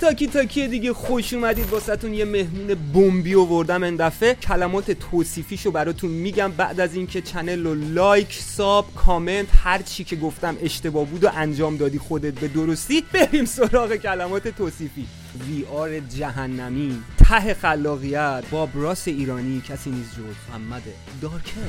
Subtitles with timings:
[0.00, 0.92] تاکی تاکی دیگه.
[0.92, 1.70] خوش اومدید.
[1.70, 4.34] واسهتون یه مهمون بمبی آوردم این دفعه.
[4.34, 6.52] کلمات توصیفیشو براتون میگم.
[6.52, 11.30] بعد از اینکه channel رو like sub comment هر چی که گفتم اشتباه بود و
[11.34, 15.06] انجام دادی خودت به درستی بریم سراغ کلمات توصیفی.
[15.48, 17.02] VR جهنمی.
[17.18, 18.44] ته خلاقیت.
[18.50, 19.62] باب راس ایرانی.
[19.68, 20.82] کسی نیست جز محمد
[21.22, 21.68] دارک هل.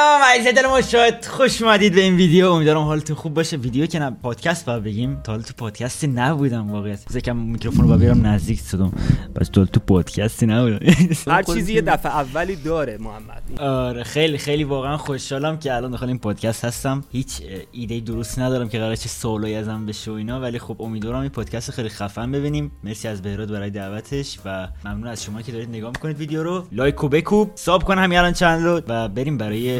[0.00, 0.19] Bye.
[0.34, 2.50] عزیز دل مشاهد خوش اومدید به این ویدیو.
[2.50, 3.56] امیدوارم حالتون خوب باشه.
[3.56, 5.20] ویدیو که نه پادکست باید بگیم.
[5.24, 7.18] تا حالا تو پادکستی نبودم واقعیت.
[7.18, 8.92] کم میکروفون رو بیارم نزدیک شدم
[9.36, 10.78] بس تو تو پادکستی نبودم.
[11.26, 13.60] هر چیزی یه دفعه اولی داره محمد.
[13.60, 17.04] آره خیلی خیلی واقعا خوشحالم که الان داخل این پادکست هستم.
[17.12, 17.42] هیچ
[17.72, 21.30] ایده درست ندارم که قرار چه سوالایی ازم بشه و اینا ولی خب امیدوارم این
[21.30, 22.72] پادکست خیلی خفن ببینیم.
[22.84, 26.66] مرسی از بهراد برای دعوتش و ممنون از شما که دارید نگاه می‌کنید ویدیو رو.
[26.72, 29.78] like و بکوب sub کن همین الان channel رو و بریم برای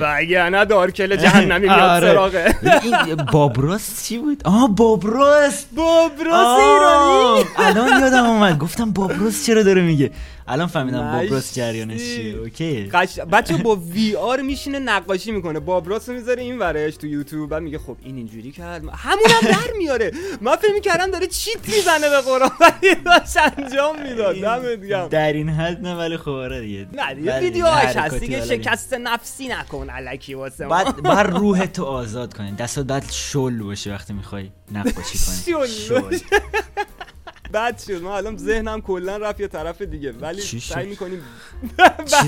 [0.49, 2.11] نه دارکل جهنمی میاد آره.
[2.11, 7.45] سراغه این بابراس چی بود؟ آه بابراس بابراس ایرانی.
[7.57, 8.59] الان یادم اومد.
[8.59, 10.11] گفتم بابراس چرا داره میگه.
[10.51, 11.27] الان فهمیدم مشتی.
[11.27, 12.35] بابراس جریانش چیه.
[12.37, 12.91] اوکی.
[12.93, 13.21] قش...
[13.21, 15.61] بچه با وی آر میشینه نقاشی می‌کنه.
[15.61, 18.83] بابراس رو می‌ذاره این ورش تو یوتیوب بعد میگه خب این اینجوری کرد.
[18.93, 20.11] همونم در میاره.
[20.41, 24.37] من فکر می‌کردم داره چیت می‌زنه به قرآن ولی داشت انجام می‌داد.
[24.37, 26.87] دمت در این حد نه ولی خب آره دیگه.
[26.93, 28.45] نه دیگه ولی ویدیوهاش هست دیگه.
[28.45, 32.53] شکست نفسی نکن الکی واسه بعد بعد روح تو آزاد کنی.
[32.53, 35.69] دستات بعد شل باشه وقتی می‌خوای نقاشی کنی.
[35.69, 36.19] شل
[37.53, 38.03] بد شد.
[38.03, 40.13] من الان ذهنم کلا رفت یه طرف دیگه.
[40.13, 41.23] ولی سعی؟ می‌کنیم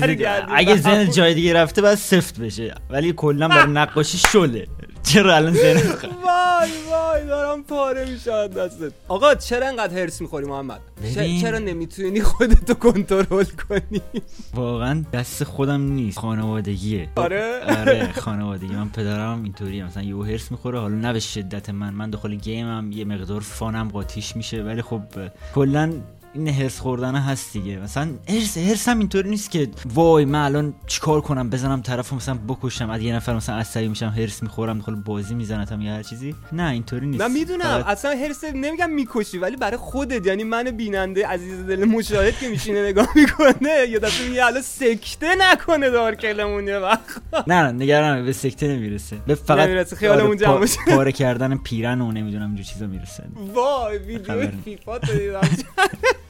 [0.01, 0.55] برگردیم.
[0.55, 1.11] اگه ذهن.
[1.17, 2.75] جای دیگه رفته بعد سفت بشه.
[2.89, 4.67] ولی کلا برای نقاشی شله.
[5.03, 5.89] چرا الان ذهن
[6.25, 8.91] وای وای دارم پاره میشه از دستت.
[9.07, 10.79] آقا چرا انقدر هرس می‌خوری محمد.
[11.41, 14.01] چرا نمی‌تونی خودتو کنترل کنی؟
[14.53, 17.09] واقعا دست خودم نیست خانوادگیه.
[17.15, 18.75] آره؟ آره خانوادگی.
[18.75, 19.85] من پدرم اینطوریه.
[19.85, 21.93] مثلا یهو هرس می‌خوره حالا نه به شدت من.
[21.93, 24.63] من داخل گیمم یه مقدار فانم قاطیش میشه.
[24.63, 25.01] ولی خب
[25.55, 25.93] کلا
[26.35, 27.77] این هرس خوردن هست دیگه.
[27.77, 32.37] مثلا هرس هرس هم اینطوری نیست که وای من الان چیکار کنم؟ بزنم طرف مثلا
[32.47, 36.35] بکشم از یه نفر مثلا عصبی میشم هرس می‌خورم داخل بازی میزنتم یا هر چیزی.
[36.51, 37.21] نه اینطوری نیست.
[37.23, 41.83] من می‌دونم فقط- اصلا هرس نمیگم می‌کشی ولی برای خودت یعنی من بیننده عزیز دل
[41.83, 47.21] مشاهد که میشینه نگاه می‌کنه یه دفعه میگه الان سکته نکنه دارکلمون یه وقت.
[47.47, 49.17] نه نه نگرانم به سکته نمی‌رسه.
[49.27, 50.79] به فقط نمی‌رسه، خیالمون آره، جمع بشه.
[50.87, 53.23] پاره کردن پیرن و نمی‌دونم اینجور چیزا می‌رسه.
[53.53, 54.47] وای ویدیو.
[54.65, 55.07] فیفا تو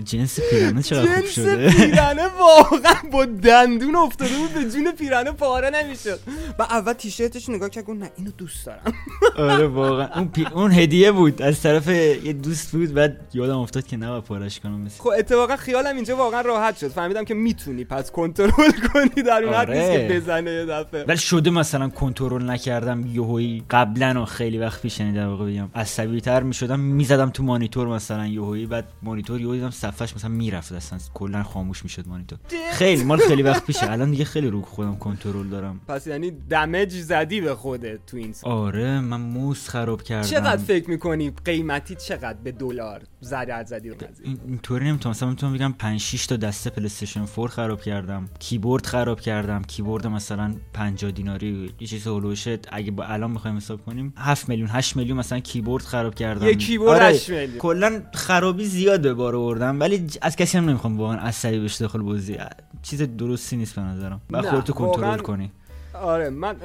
[0.00, 5.30] جنس پیرنه چقدر خوب جنس شده؟ پیرنه واقعا با دندون افتاده بود به جون پیرنه
[5.32, 6.20] پاره نمی‌شد.
[6.58, 8.92] و اول تیشرتش نگاه کرد گفت نه اینو دوست دارم.
[9.52, 10.08] آره واقعا.
[10.14, 10.46] اون, پی...
[10.54, 11.42] اون هدیه بود.
[11.42, 15.56] از طرف یه دوست بود بعد یادم افتاد که نباید پارش کنم مثل خب اتفاقا
[15.56, 16.88] خیالم اینجا واقعا راحت شد.
[16.88, 17.84] فهمیدم که می‌تونی.
[17.84, 18.50] پس کنترل
[18.92, 20.08] کنی در اون آره.
[20.08, 21.04] که بزنه یه دفعه.
[21.04, 25.68] ولی شده مثلا کنترل نکردم یهویی قبلا و خیلی وقت پیش یعنی در واقع بگم
[25.74, 26.80] عصبی تر می‌شدم.
[26.80, 31.84] می‌زدم تو مانیتور مثلا یهویی بعد مانیتور یهو دیدم صفحش مثلا می‌رفت اصلا کلا خاموش
[31.84, 32.38] می‌شد مانیتور.
[32.72, 33.90] خیلی مال خیلی وقت پیشه.
[33.90, 35.80] الان دیگه خیلی رو خودم کنترل دارم.
[35.88, 38.34] پس یعنی دمج زدی به خودت تو این.
[38.42, 40.28] آره من موس خراب کردم.
[40.28, 43.90] چقدر فکر می‌کنی قیمتی چقدر به دلار ضرر زدی
[44.46, 45.10] اینطوری نمی‌تونم.
[45.10, 48.28] مثلا می‌تونم بگم 5 6 تا دسته پلی استیشن 4 خراب کردم.
[48.38, 49.62] کیبورد خراب کردم.
[49.62, 54.68] کیبورد مثلا 50 دیناری یه چیز هولوش اگه با الان بخوایم حساب کنیم 7 میلیون
[54.68, 56.46] 8 میلیون مثلا کیبورد خراب کردم.
[56.46, 57.58] یه کیبورد آره، 8 میلیون.
[57.58, 59.65] کلا خرابی زیاد به بار آوردم.
[59.70, 62.38] ولی ج- از کسی هم نمی‌خوام واقعا عصبی بشه داخل بازی.
[62.82, 64.20] چیز درستی نیست به نظرم.
[64.30, 65.52] و خودتو کنترل کنی.
[66.02, 66.56] آره من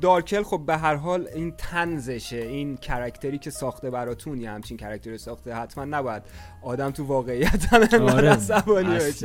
[0.00, 5.18] دارکل خب به هر حال این تنزشه این کرکتری که ساخته براتون یه همچین کرکتری
[5.18, 6.22] ساخته حتما نباید
[6.62, 8.38] آدم تو واقعیت هم آره.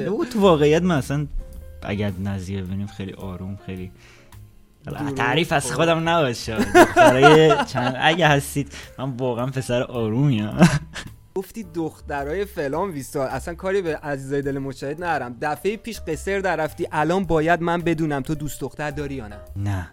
[0.08, 1.28] او تو واقعیت من اصلا
[1.82, 3.92] اگر نزدیک ببینیم خیلی آروم خیلی.
[5.16, 5.76] تعریف از خب.
[5.76, 6.58] خودم نباشه.
[6.96, 10.58] برای چند اگه هستید من واقعا پسر آرومیم.
[11.40, 15.38] گفتی دخترای فلان ویستار اصلا کاری به عزیزای دل مشاهد نرم.
[15.42, 16.88] دفعه پیش قصر در رفتی.
[16.92, 19.40] الان باید من بدونم تو دوست دختر داری یا نه.
[19.56, 19.92] نه.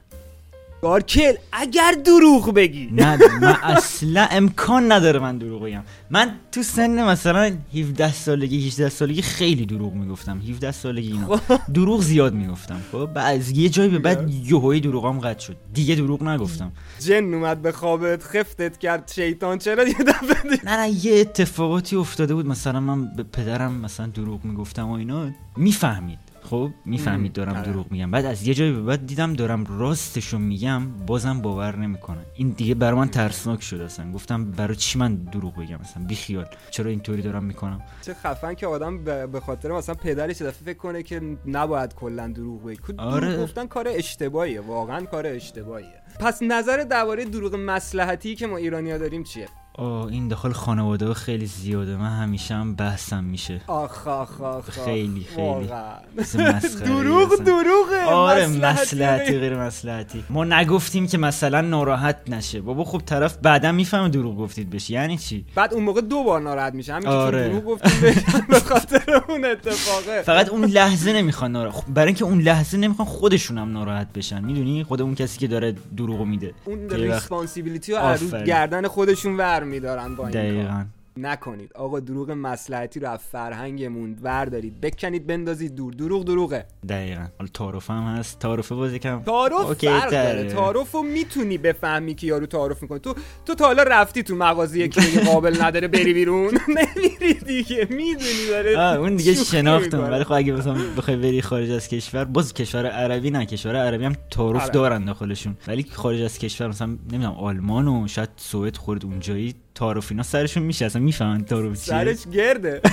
[0.86, 2.88] دارکل اگر دروغ بگی.
[3.00, 5.82] نه من اصلا امکان نداره من دروغ بگم.
[6.10, 10.40] من تو سن مثلا 17 سالگی 18 سالگی خیلی دروغ می‌گفتم.
[10.40, 11.40] 17 سالگی اینا.
[11.74, 12.80] دروغ زیاد می‌گفتم.
[12.92, 15.56] خب بعد از یه جایی به بعد یهویی دروغام قطع شد.
[15.74, 16.72] دیگه دروغ نگفتم.
[17.00, 22.34] جن اومد به خوابت خفتت کرد شیطان چرا یه دفعه نه نه یه اتفاقاتی افتاده
[22.34, 22.46] بود.
[22.46, 25.30] مثلا من به پدرم مثلا دروغ می‌گفتم و اینا.
[25.56, 26.18] می‌فهمید.
[26.46, 27.62] خب می‌فهمید دارم آره.
[27.62, 28.10] دروغ میگم.
[28.10, 32.74] بعد از یه جایی به بعد دیدم دارم راستشو میگم بازم باور نمی‌کنن این دیگه
[32.74, 34.12] برای من ترسناک شد اصلا.
[34.12, 36.46] گفتم برای چی من دروغ بگم اصلا؟ بیخیال.
[36.70, 41.02] چرا اینطوری دارم می‌کنم؟ چه خفن که آدم به خاطر مثلا پدرش دفعه فکر کنه
[41.02, 43.42] که نباید کلا دروغ بگی آره.
[43.42, 44.60] گفتن کار اشتباهیه.
[44.60, 46.02] واقعا کار اشتباهیه.
[46.20, 51.46] پس نظر درباره دروغ مصلحتی که ما ایرانیا داریم چیه؟ آه این داخل خانواده خیلی
[51.46, 51.96] زیاده.
[51.96, 53.60] من همیشه هم بحثم میشه.
[53.66, 54.70] آخ آخ آخ.
[54.70, 55.68] خیلی، خیلی.
[56.86, 57.34] دروغ.
[57.42, 58.04] دروغه.
[58.06, 59.38] آره مسلحتی.
[59.38, 60.24] غیر- مسلحتی.
[60.30, 62.60] ما نگفتیم که مثلا ناراحت نشه.
[62.60, 66.40] بابا خب طرف بعدا می‌فهمه دروغ گفتید بشه یعنی چی؟ بعد اون موقع دو بار
[66.40, 66.92] ناراحت میشه.
[66.92, 67.48] همین که آره.
[67.48, 68.14] دروغ گفتیم
[68.48, 70.22] به خاطر اون اتفاقه.
[70.22, 74.44] فقط اون لحظه نمی‌خوان ناراحت خب برای اینکه اون لحظه نمی‌خوان خودشون هم ناراحت بشن.
[74.44, 76.54] می‌دونی؟ خود اون کسی که داره دروغ میده.
[76.64, 78.42] اون ریسپانسیبیلیتی رو.
[78.46, 80.42] گردن خودشون ور میدارن با این کار.
[80.42, 80.84] دقیقا.
[81.18, 81.72] نکنید.
[81.74, 85.92] آقا دروغ مسلحتی رو از فرهنگمون وردارید بکنید بندازید دور.
[85.92, 86.66] دروغ دروغه.
[86.88, 87.26] دقیقا.
[87.38, 88.38] حالا تعارف هم هست.
[88.38, 89.22] تعارفه بازی کم.
[89.22, 90.10] تعارف فرق.
[90.10, 90.44] داره.
[90.44, 92.98] تعارف رو می‌تونی بفهمی که یارو تعارف می‌کنه.
[92.98, 93.14] تو
[93.46, 96.58] تو تا حالا رفتی تو مغازه یکی بگه قابل نداره بری بیرون.
[96.78, 97.86] نمیری دیگه.
[97.90, 100.00] می‌دونی داره اون دیگه شناختم.
[100.00, 103.46] ولی خب اگه مثلا بخوای بری خارج از کشور باز کشور عربی نه.
[103.46, 104.70] کشور عربی هم تعارف آره.
[104.72, 105.56] دارن داخلشون.
[105.68, 109.54] ولی خارج از کشور مثلا نمی‌دونم آلمان و شاید سوئد خورد اونجایی.
[109.76, 111.94] تعارف اینا سرشون میشه اصلا می‌فهمن تعارف چیه.
[111.94, 112.80] سرش گرده.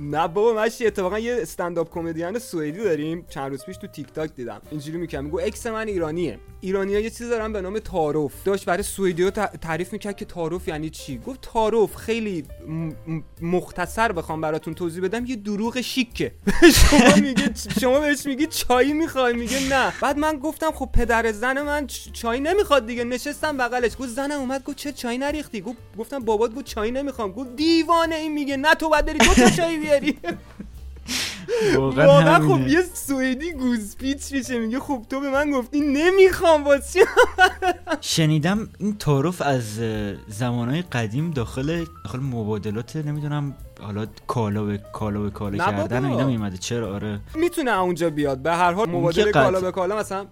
[0.00, 3.26] نه بابا مشی اتفاقا یه stand-up comedian سوئدی داریم.
[3.28, 4.60] چند روز پیش تو تیک تاک دیدم.
[4.70, 6.38] اینجوری می‌کنم میگه ex من ایرانیه.
[6.60, 10.68] ایرانی‌ها یه چیزی دارن به نام تعارف داشت برای سوئدی‌ها ت- تعریف می‌کرد که تعارف
[10.68, 12.44] یعنی چی؟ گفت تعارف خیلی
[13.42, 16.32] مختصر بخوام براتون توضیح بدم یه دروغ شیکه.
[16.90, 17.50] شما میگه
[17.80, 19.92] شما بهش میگی چای می‌خوای؟ میگه نه.
[20.00, 23.04] بعد من گفتم خب پدر زن من چای نمی‌خواد دیگه.
[23.04, 23.96] نشستم بغلش.
[23.96, 27.32] گفت زنم اومد گفت چرا چای نریختی؟ گفت گفتم بابات گفت چای نمی‌خوام.
[27.32, 28.14] گفت دیوانه.
[28.14, 30.18] این میگه نه تو باید بری دو چای بیاری
[31.76, 32.68] واقعا خب.
[32.68, 37.00] یه سوئدی گوزپیچ میشه میگه خب تو به من گفتی نمی‌خوام واسه
[38.00, 39.80] شنیدم این تعارف از
[40.28, 46.04] زمانهای قدیم داخل داخل مبادلات نمی‌دونم حالا کالا به کالا به کالا کردن.
[46.04, 47.20] اینا میمده چرا؟ آره.
[47.34, 48.38] می‌تونه اونجا بیاد.
[48.38, 49.60] به هر حال مبادله کالا.
[49.60, 50.26] به کالا مثلا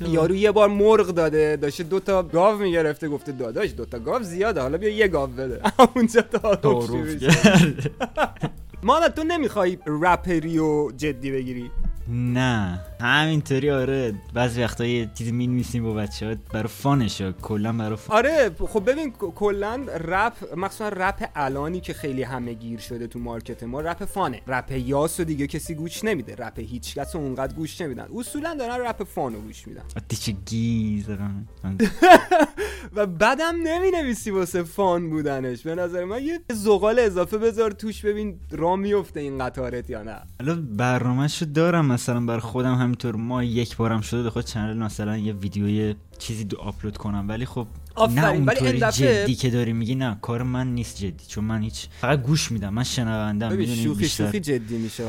[0.00, 4.22] یارو یه بار مرغ داده داشته دو تا گاو می‌گرفته گفته داداش دو تا گاو
[4.22, 5.60] زیاده حالا بیا یه گاو بده.
[5.96, 6.90] اونجا تعارف
[8.86, 11.70] مانا تو نمی‌خوای رپری و جدی بگیری؟
[12.08, 12.80] نه.
[13.00, 14.14] همینطوری آره.
[14.34, 18.16] بعضی وقتا یه چیزی می با بچه ها برای fun شه کلا برای fun.
[18.16, 23.62] آره خب ببین کلا رپ مخصوصا رپ الانی که خیلی همه گیر شده تو market
[23.62, 24.42] ما رپ fun ه.
[24.46, 26.34] رپ یاس و دیگه کسی گوش نمیده.
[26.34, 28.06] رپ هیچ کس اونقدر گوش نمیدن.
[28.16, 29.82] اصولا دارن رپ fun و گوش میدن.
[30.08, 31.06] چه گیز.
[32.96, 35.62] و بعدم نمی نویسی واسه فان بودنش.
[35.62, 40.16] به نظر من یه زغال اضافه بذار توش ببین را میفته این قطارت یا نه.
[40.40, 45.16] حالا برنامهشو دارم مثلا بر خودم همینطور ما یک بارم شده به خود چنل مثلا
[45.16, 47.66] یه ویدیوی چیزی دو آپلود کنم ولی خب
[48.10, 52.22] نه اونطوری جدی که داری میگی نه کار من نیست جدی چون من هیچ فقط
[52.22, 55.04] گوش میدم من شنوندم ببین می‌دونی شوخی بیشتر شوخی جدی میشه.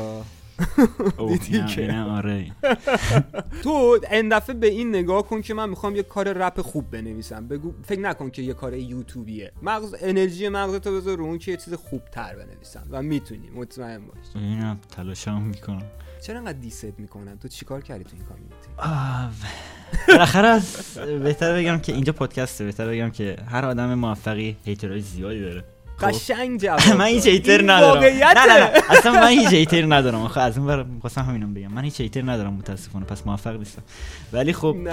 [1.28, 1.92] دیدی که.
[1.92, 2.52] آره.
[3.62, 7.48] تو این دفعه به این نگاه کن که من می‌خوام یه کار رپ خوب بنویسم.
[7.48, 9.52] بگو فکر نکن که یه کار یوتیوبیه.
[9.62, 13.98] مغز انرژی مغزتو بذار رو اون که یه چیز خوب تر بنویسم و می‌تونی مطمئن
[14.06, 14.26] باش.
[14.34, 15.82] اینم تلاشم می‌کنم.
[16.20, 18.68] چرا انقدر دیست می‌کنن تو چیکار کردی تو این کامیونیتی
[20.08, 20.60] بالاخره
[21.18, 25.64] بهتر بگم که اینجا پادکسته بهتر بگم که هر آدم موفقی هیترهای زیادی داره.
[26.00, 28.02] قشنگ جواب من هیچ این ندارم.
[28.02, 30.20] نه نه نه اصلا من هیچ هیتر ندارم.
[30.20, 31.72] آخه از اون می‌خواستم همینم بگم.
[31.72, 33.04] من هیچ هیتر ندارم متاسفانه.
[33.04, 33.82] پس موفق نیستم.
[34.32, 34.76] ولی خب.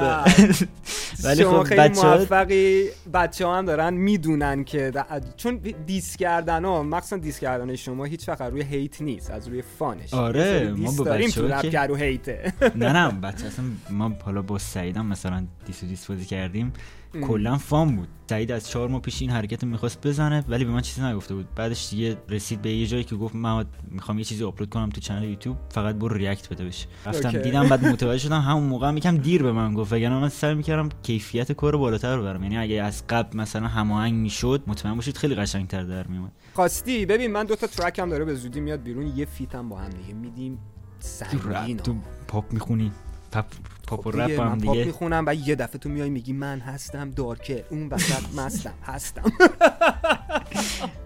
[1.24, 2.86] ولی خب خیلی بچه‌ها موفقی.
[3.14, 4.92] بچه ها هم دارن می‌دونن که
[5.38, 9.64] چون diss کردن ها مخصوصا diss کردن شما هیچ وقت روی hate نیست از روی
[9.80, 10.14] fun ش.
[10.14, 13.12] آره، ما با بچه‌ها که- که رو hate ه نه نه.
[13.12, 16.74] بچه اصلا ما حالا با سعیدم مثلا diss و diss بازی کردیم.
[17.22, 18.08] کلا fun بود.
[18.30, 21.36] سعید از چهار ماه پیش این حرکت رو می‌خواست بزنه ولی به من چیزی نگفته
[21.36, 21.48] بود.
[21.56, 25.02] بعدش دیگه رسید به یه جایی که گفت من می‌خوام یه چیزی آپلود کنم تو
[25.02, 26.88] کانال یوتیوب فقط برو react بده بشه.
[27.06, 27.32] رفتم.
[27.32, 30.56] دیدم بعد متوجه شدم همون موقع هم یکم دیر به من گفت وگرنه من سعی
[30.56, 32.44] می‌کردم کیفیت کار رو بالاتر ببرم.
[32.44, 37.32] یعنی اگه از قبل مثلا هماهنگ می‌شد مطمئن باشید خیلی قشنگتر در میومد خواستی؟ ببین
[37.32, 39.18] من دو تا track هم داره به زودی میاد بیرون.
[39.18, 40.58] یه feat هم با هم دیگه میدیم.
[41.00, 41.96] سنگین تو
[42.28, 42.92] پاپ می‌خونی.
[43.36, 43.46] پاپ
[43.88, 44.86] پاپ و خب رپ هم دیگه.
[44.86, 49.22] می‌خونم و یه دفعه تو میای میگی من هستم دارکه اون وسط مستم هستم.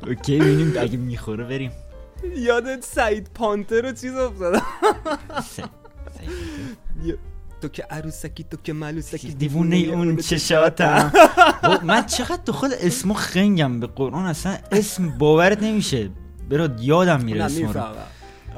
[0.08, 1.72] OK ببینیم اگه می‌خوره بریم.
[2.38, 4.62] یادت سعید پانتر و چیز افتادم؟
[7.62, 11.12] تو که عروسکی تو که ملوسکی دیوونه اون چشاتم.
[11.64, 16.10] با- من چقدر داخل اسمو خنگم به قرآن اصلا اسم باورت نمیشه.
[16.50, 17.68] برات یادم میره نه اسم رو.
[17.68, 17.96] می‌فهمم.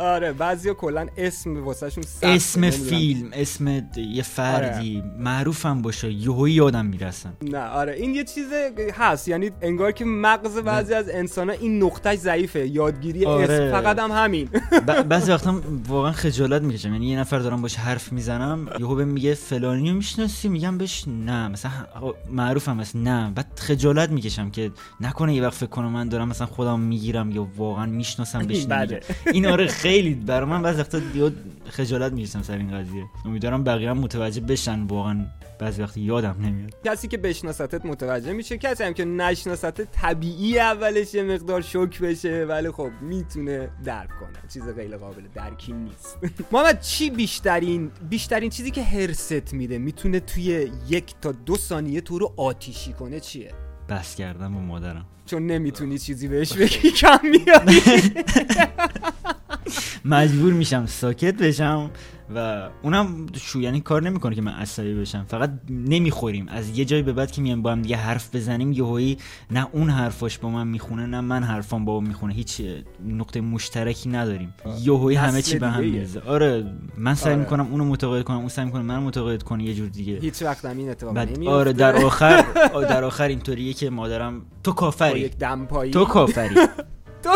[0.01, 2.69] آره بعضیا کلا اسم واسهشون اسم.
[2.69, 3.67] فیلم اسم
[3.97, 5.03] یه فردی.
[5.19, 7.33] معروفم باشه یهویی یادم می‌رسن.
[7.41, 8.47] نه آره این یه چیز
[8.93, 9.27] هست.
[9.27, 12.67] یعنی انگار که مغز بعضی از انسان ها این نقطه ضعیفه.
[12.67, 13.43] یادگیری آره.
[13.43, 14.49] اسم فقط هم همین.
[15.09, 16.93] بعضی وقتا واقعا خجالت می‌کشم.
[16.93, 21.03] یعنی یه نفر دارم باش حرف می‌زنم یهو بهم میگه فلانی رو می‌شناسی؟ میگم بهش
[21.07, 21.47] نه.
[21.47, 21.71] مثلا
[22.31, 22.95] معروفم هست.
[22.95, 23.31] نه.
[23.35, 27.47] بعد خجالت می‌کشم که نکنه یه وقت فکر کنم من دارم مثلا خودم می‌گیرم یا
[27.57, 28.99] واقعا می‌شناسم بهش بله.
[29.33, 31.33] این آره خیلی برای من بعضی وقتا یاد
[31.69, 33.03] خجالت می‌کشم سر این قضیه.
[33.25, 34.83] امیدوارم بقیه هم متوجه بشن.
[34.83, 35.25] واقعا
[35.59, 36.73] بعضی وقت یادم نمیاد.
[36.85, 42.45] کسی که بشناستت متوجه میشه کسی هم که نشناستت طبیعی اولش یه مقدار شوک بشه
[42.49, 44.49] ولی خب می‌تونه درک کنه.
[44.53, 46.17] چیز غیر قابل درکی نیست.
[46.51, 52.19] محمد چی بیشترین بیشترین چیزی که هرست میده می‌تونه توی یک تا دو ثانیه تو
[52.19, 53.51] رو آتیشی کنه چیه؟
[53.89, 55.05] بس کردم با مادرم.
[55.25, 57.81] چون نمی‌تونی چیزی بهش بگی کم میاری
[60.05, 61.91] مجبور میشم ساکت بشم
[62.35, 65.25] و اونم شو یعنی کار نمی‌کنه که من عصبی بشم.
[65.27, 66.47] فقط نمی‌خوریم.
[66.49, 69.17] از یه جای به بعد که میایم با هم دیگه حرف بزنیم یهویی
[69.51, 72.33] نه اون حرفاش با من می‌خونه نه من حرفام با اون می‌خونه.
[72.33, 72.61] هیچ
[73.07, 74.53] نقطه مشترکی نداریم.
[74.81, 75.83] یهویی همه چی به هم.
[75.83, 76.65] میرزه آره
[76.97, 77.39] من سعی آره.
[77.41, 80.13] می‌کنم اونو متقاعد کنم اون سعی می‌کنه منو متقاعد کنه یه جور دیگه.
[80.19, 82.45] هیچ وقت این اتفاق بعد آره در آخر
[82.89, 85.19] در آخر اینطوریه که مادرم تو کافری.
[85.19, 85.91] یک دمپایی.
[85.91, 86.55] تو کافری.
[87.23, 87.29] تو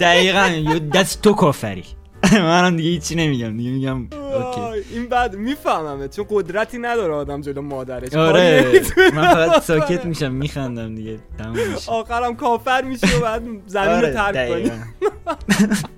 [0.00, 1.84] دقیقا یه دست تو کافری
[2.32, 7.62] منم دیگه هیچی نمیگم دیگه میگم OK این بعد میفهممه چون قدرتی نداره آدم جلو
[7.62, 8.14] مادرش.
[8.14, 8.80] آره.
[9.14, 11.18] من فقط ساکت میشم میخندم دیگه
[11.86, 14.70] آخرم کافر میشه و بعد زمین آره رو ترک کنی.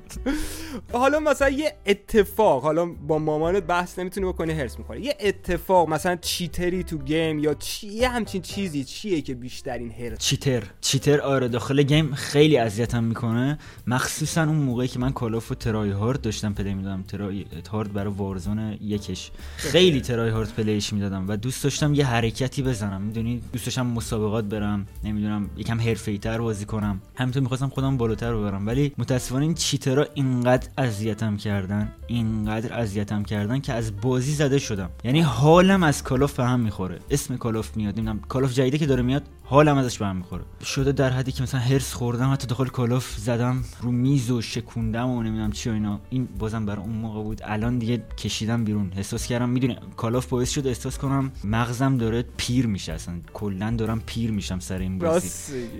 [0.92, 6.16] حالا مثلا یه اتفاق حالا با مامانت بحث نمی‌تونی بکنی حرص می‌خوره یه اتفاق مثلا
[6.16, 10.62] cheater ی تو game یا چی یه همچین چیزی چیه که بیشترین حرص؟ cheater.
[10.80, 13.58] cheater آره داخل game خیلی اذیتم می‌کنه.
[13.86, 17.02] مخصوصا اون موقعی که من Call of و try hard داشتم play می‌دادم.
[17.02, 19.30] try hard برای Warzone یکش.
[19.56, 23.02] خیلی try hard play ش می‌دادم و دوست داشتم یه حرکتی بزنم.
[23.02, 27.02] می‌دونی؟ دوست داشتم مسابقات برم نمی‌دونم یکم حرفه‌ای تر بازی کنم.
[27.14, 28.66] همینطور می‌خواستم خودم بالاتر ببرم.
[28.66, 34.58] ولی متاسفانه این cheater ها اینقدر اذیتم کردن اینقدر اذیتم کردن که از بازی زده
[34.58, 34.90] شدم.
[35.04, 36.98] یعنی حالم از Call of به هم می‌خوره.
[37.10, 40.16] اسم Call of میاد نمی‌دونم Call of جدیده که داره میاد حالم ازش به هم
[40.16, 40.42] می‌خوره.
[40.64, 44.42] شده در حدی که مثلا حرص خوردم حتی داخل Call of زدم رو میز و
[44.42, 46.00] شکوندم و نمی‌دونم چی و اینا.
[46.10, 47.40] این بازم برای اون موقع بود.
[47.44, 48.92] الان دیگه کشیدم بیرون.
[48.96, 53.14] احساس کردم می‌دونی Call of باعث شد احساس کنم مغزم داره پیر میشه اصلا.
[53.32, 55.28] کلا دارم پیر میشم سر این بازی.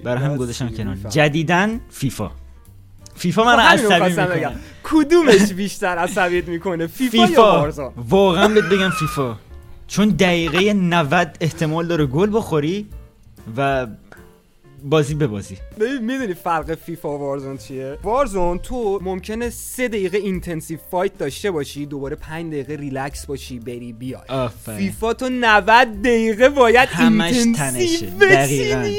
[0.05, 0.97] برای هم گذاشتم کنار.
[0.97, 2.31] جدیداً فیفا.
[3.21, 4.27] فیفا من عصبی می‌کنه.
[4.27, 4.53] بگم.
[4.83, 7.43] کدومش بیشتر عصبیت می‌کنه فیفا, یا فیفا.
[7.43, 9.37] Warzone واقعا بهت بگم فیفا.
[9.87, 12.87] چون دقیقه 90 احتمال داره گل بخوری
[13.57, 13.87] و
[14.85, 15.57] بازی به بازی.
[15.81, 21.51] ببین می‌دونی فرق فیفا و Warzone چیه؟ Warzone تو ممکنه سه دقیقه intensive fight داشته
[21.51, 24.23] باشی دوباره پنج دقیقه ریلکس باشی بری بیای.
[24.29, 24.79] آفرین.
[24.79, 28.07] فیفا تو 90 دقیقه باید همش تنشه.
[28.07, 28.83] دقیقاً.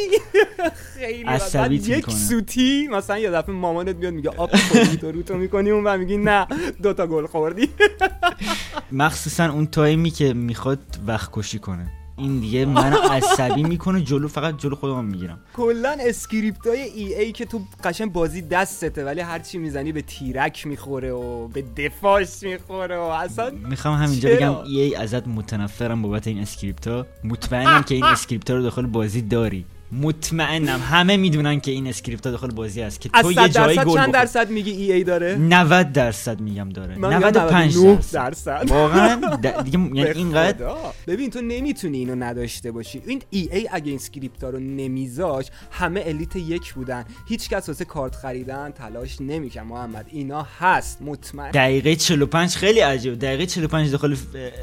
[1.00, 2.10] خیلی عصبیت یک.
[2.10, 5.98] سوتی مثلا یه دفعه مامانت میاد میگه آب خوردی تو رو تو می‌کنی اون و
[5.98, 6.48] میگی نه
[6.84, 7.70] دوتا گل خوردی.
[8.92, 12.01] مخصوصا اون time ی که می‌خواد وقت کشی کنه.
[12.22, 15.40] این دیگه من عصبی می‌کنه جلو فقط جلو خودم می‌گیرم.
[15.54, 20.68] کلا script های EA که تو قشنگ بازی دستته ولی هر چی می‌زنی به تیرک
[20.68, 26.40] می‌خوره و به دفاعش می‌خوره و اصلا می‌خوام همینجا؟ بگم EA ازت متنفرم بابت این
[26.40, 29.66] script ها مطمئنم که این script ها رو داخل بازی داری.
[29.92, 30.80] مطمئنم.
[30.80, 34.14] همه می‌دونن که این script داخل بازی هست که تو یه جایی گل چند.
[34.14, 36.96] درصد میگی EA داره؟ 90 درصد میگم داره.
[36.96, 38.66] من میگم 95 99 درصد.
[38.68, 39.16] واقعا
[39.64, 40.66] دیگه یعنی اینقدر.
[41.08, 43.02] ببین تو نمی‌تونی اینو نداشته باشی.
[43.08, 47.06] این EA اگه این script ها رو نمیذاش همه elite یک بودن.
[47.28, 51.02] هیچ کس واسه کارت خریدن تلاش نمی‌کنه محمد اینا هست.
[51.02, 53.20] مطمئن دقیقه 45 خیلی عجیب.
[53.20, 54.16] دقیقه 45 داخل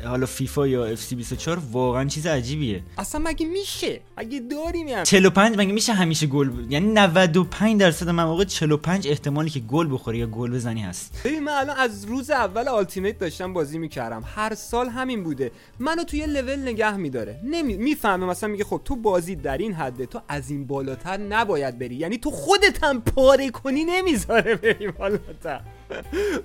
[0.05, 2.83] حالا فیفا یا FC 24 واقعا چیز عجیبیه.
[2.99, 8.45] اصلا مگه میشه؟ مگه داریم 45 مگه میشه همیشه گل ب- یعنی 95 درصد مواقع
[8.45, 11.21] 45 احتمالی که گل بخوری یا گل بزنی هست.
[11.25, 14.23] ببین من الان از روز اول آلتیمیت داشتم بازی می‌کردم.
[14.35, 15.51] هر سال همین بوده.
[15.79, 17.41] منو توی لول نگه میداره.
[17.45, 17.77] نمی...
[17.77, 21.95] می‌فهمه مثلا میگه خب تو بازی در این حده تو از این بالاتر نباید بری.
[21.95, 25.61] یعنی تو خودت هم پاره کنی نمی‌ذاره بری بالاتر.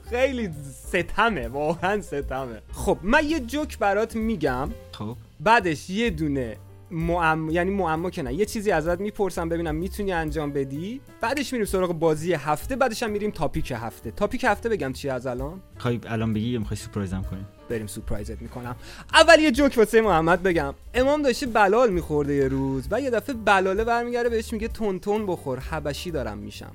[0.10, 0.50] خیلی
[0.88, 2.62] ستمه واقعا ستمه.
[2.74, 4.70] خب من یه جوک برات میگم.
[4.92, 5.16] خب.
[5.40, 6.58] بعدش یه دونه
[6.94, 8.34] معما یعنی معما که نه.
[8.34, 11.02] یه چیزی ازت می‌پرسم ببینم می‌تونی انجام بدی.
[11.22, 12.76] بعدش میریم سراغ بازی هفته.
[12.76, 14.12] بعدش هم میریم تاپیک هفته.
[14.12, 18.42] تاپیک هفته بگم چی از الان؟ خواهی الان بگی یا می‌خوای سورپرایزم کنی؟ بریم سورپرایزت
[18.42, 18.76] می‌کنم.
[19.14, 20.74] اول یه جوک واسه محمد بگم.
[20.94, 25.26] امام داشته بلال میخورده یه روز و یه دفعه بلاله برمیگره بهش میگه تون تون
[25.26, 25.60] بخور.
[25.60, 26.72] حبشی دارم میشم.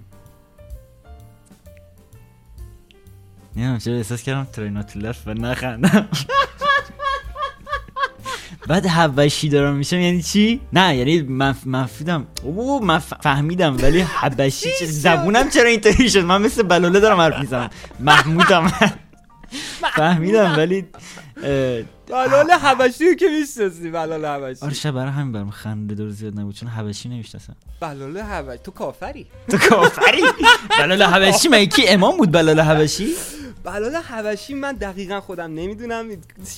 [3.56, 6.08] نمی‌دونم چرا احساس کردم تریناتولف و نخندم.
[8.68, 14.68] بعد حبشی دارم میشم یعنی چی؟ نه یعنی من مفیدم او من فهمیدم ولی حبشی
[14.78, 17.70] چه زبونم چرا اینطوری شد؟ من مثل بلاله دارم حرف می‌زنم.
[18.00, 18.72] محمودم.
[19.96, 20.84] فهمیدم ولی
[22.08, 24.64] بلال حبشی رو که می‌شناسی بلال حبشی.
[24.64, 27.56] آره شب برای همین برام خنده دور زیاد نبود چون حبشی نمی‌شناسم.
[27.80, 28.58] بلال حبشی.
[28.64, 30.22] تو کافری؟ تو کافری؟
[30.80, 33.08] بلال حبشی مگه کی؟ امام بود بلال حبشی؟
[33.64, 36.08] بلال حبشی من دقیقا خودم نمی‌دونم.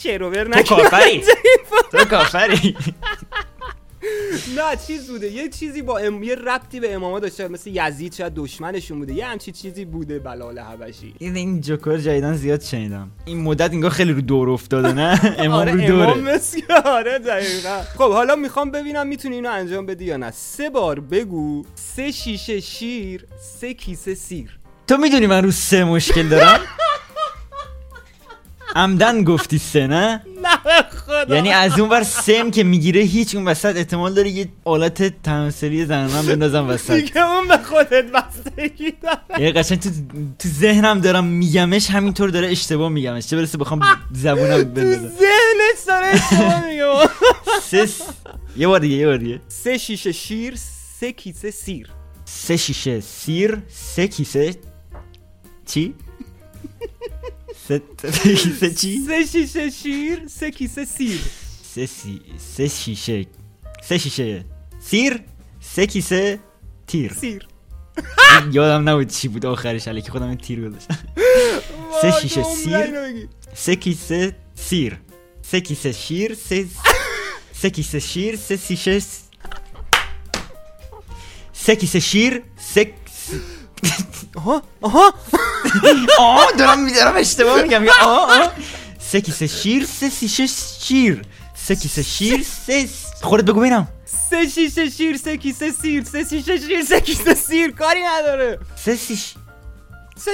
[0.00, 1.23] شعر تو کافری.
[1.92, 2.76] تو کافری.
[4.57, 5.33] نه چیز بوده.
[5.33, 6.23] یه چیزی با ام...
[6.23, 9.14] یه ربطی به اماما داشته مثل یزید شاید دشمنشون بوده.
[9.14, 11.14] یه همچی چیزی بوده بلال حبشی.
[11.19, 13.11] این این جوکر جدیدن زیاد شنیدم.
[13.25, 16.35] این مدت انگار خیلی رو دور افتاده نه؟ امام آره رو امام دوره.
[16.35, 17.83] مثل آره دقیقا.
[17.99, 20.30] خب حالا می‌خوام ببینم می‌تونی اینو انجام بدی یا نه.
[20.30, 23.26] سه بار بگو سه شیشه شیر
[23.61, 24.59] سه کیسه سیر.
[24.88, 26.61] تو می‌دونی من رو سه مشکل دارم؟
[28.76, 31.34] عمدن گفتی سه نه؟ نه خدا.
[31.36, 35.86] یعنی از اون بر سم که می‌گیره هیچ اون وسط احتمال داره یه آلت تمثیلی
[35.86, 36.90] زنانم بندازم وسط.
[36.92, 39.42] دیگه اون به خودت بستگی داره.
[39.42, 39.90] یه قشنگ تو
[40.38, 43.26] تو ذهنم دارم میگمش همینطور داره اشتباه میگمش.
[43.26, 43.80] چه برسه بخوام
[44.12, 45.08] زبونم تو بندازم.
[45.08, 47.08] ذهنش داره اشتباه میگه.
[47.70, 47.88] سه
[48.56, 49.40] یه بار دیگه یه بار دیگه.
[49.48, 50.54] سه شیشه شیر
[51.00, 51.88] سه کیسه سیر.
[52.24, 54.54] سه شیشه سیر سه کیسه
[55.66, 55.94] چی؟
[57.70, 61.20] سه سه کیسه چی؟ سه شیشه شیر سه کیسه سیر
[61.74, 62.20] سه, سی...
[62.56, 63.26] سه شیشه
[63.82, 64.44] سه شیشه
[64.80, 65.20] سیر
[65.60, 66.38] سه کیسه
[66.86, 67.46] تیر سیر
[68.52, 70.98] یادم نبود چی بود آخرش علی که خودم تیر گذاشتم
[72.02, 73.28] سه شیشه سیر.
[73.54, 74.98] سه کیسه سیر.
[75.42, 76.66] سه کیسه شیر سه
[77.60, 79.02] سه کیسه شیر سه شیشه
[81.52, 82.92] سه کیسه شیر سه
[84.37, 85.14] آها آها
[86.18, 88.52] آه دارم میدارم اشتباه میگم یا آه آه
[88.99, 90.46] سه کیسه شیر سه شیشه
[90.80, 91.22] شیر
[91.54, 92.88] سه کیسه شیر سه
[93.22, 93.88] خودت بگو ببینم
[94.30, 98.96] سه شیشه شیر سه کیسه سیر سه شیشه شیر سه کیسه سیر کاری نداره سه
[98.96, 99.34] شیش
[100.16, 100.30] سه.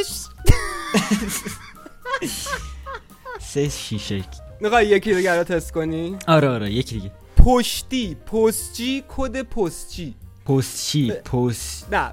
[3.41, 4.25] سه شیشه
[4.61, 10.15] می‌خوای یکی دیگه رو تست کنی آره آره یکی دیگه پشتی پستچی کد پستچی
[10.47, 12.13] پست چی پست نه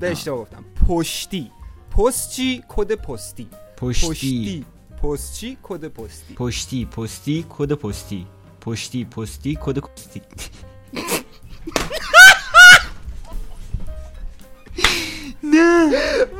[0.00, 0.64] به اشتباه گفتم.
[0.88, 1.50] پشتی.
[1.90, 3.48] پستچی کد پستی.
[3.76, 4.06] پشتی.
[4.08, 4.64] پشتی.
[5.02, 6.34] پستچی کد پستی.
[6.34, 8.26] پشتی پستی کد پستی.
[8.60, 10.22] پشتی پستی کد پستی.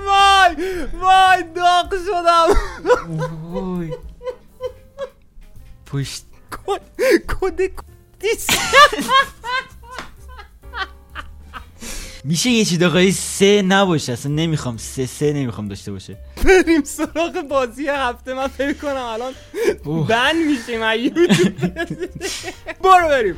[0.06, 2.48] وای وای داغ شدم.
[3.52, 3.90] وای.
[5.86, 6.24] پشت.
[6.50, 6.80] کد
[7.28, 7.60] کد
[12.24, 16.16] میشه یه چی دقیقی سه نباشه اصلا نمی‌خوام سه سه نمی‌خوام داشته باشه.
[16.44, 19.32] بریم سراغ بازی هفته من فکر کنم الان.
[20.08, 20.80] بن میشیم.
[22.82, 23.36] برو بریم.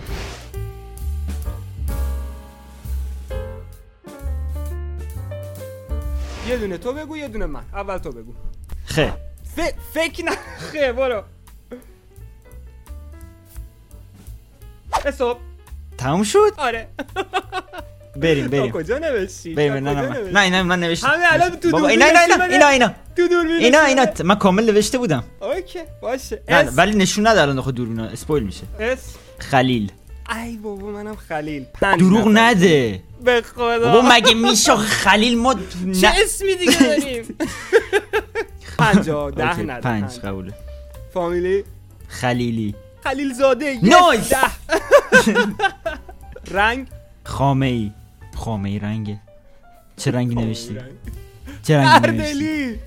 [6.49, 7.65] یه دونه تو بگو یه دونه من.
[7.73, 8.33] اول تو بگو.
[8.87, 9.13] خه
[9.57, 9.61] ف...
[9.95, 10.37] فکر نه.
[10.73, 11.23] خیلی برو.
[15.07, 15.41] حساب.
[15.99, 16.89] تموم شد؟ آره.
[18.17, 18.73] بریم بریم.
[18.73, 21.07] کجا نوشتی؟ بریم نه نه؟ نه اینا من نوشتم.
[21.09, 22.69] همین الان تو دوربین اینا اینا اینا.
[22.69, 22.95] اینا.
[23.17, 24.07] تو دوربین اینا اینا.
[24.25, 25.25] من کامل نوشته بودم.
[25.41, 26.43] OK باشه.
[26.49, 28.63] نه ولی نشون ندارن خود دوربینا spoil میشه.
[28.81, 28.99] اس.
[29.39, 29.93] خلیل.
[30.45, 31.67] ای بابا منم خلیل.
[31.81, 32.29] دروغ.
[32.29, 33.03] نده.
[33.25, 33.79] به خدا.
[33.93, 35.61] بابا مگه میشه خلیل ما چه
[36.09, 37.25] نه اسمی دیگه داریم؟
[38.79, 40.19] پنجا ده نده پنج.
[40.19, 40.53] قبوله.
[41.15, 41.65] فامیلی؟
[42.09, 42.75] خلیلی.
[43.05, 44.33] خلیل زاده نایس.
[46.51, 46.87] رنگ؟
[47.25, 47.91] خامه ای
[48.35, 49.21] خامه ای رنگه.
[49.97, 50.79] چه رنگی نوشتی؟
[51.63, 52.81] چه رنگی نوشتی؟ اردلی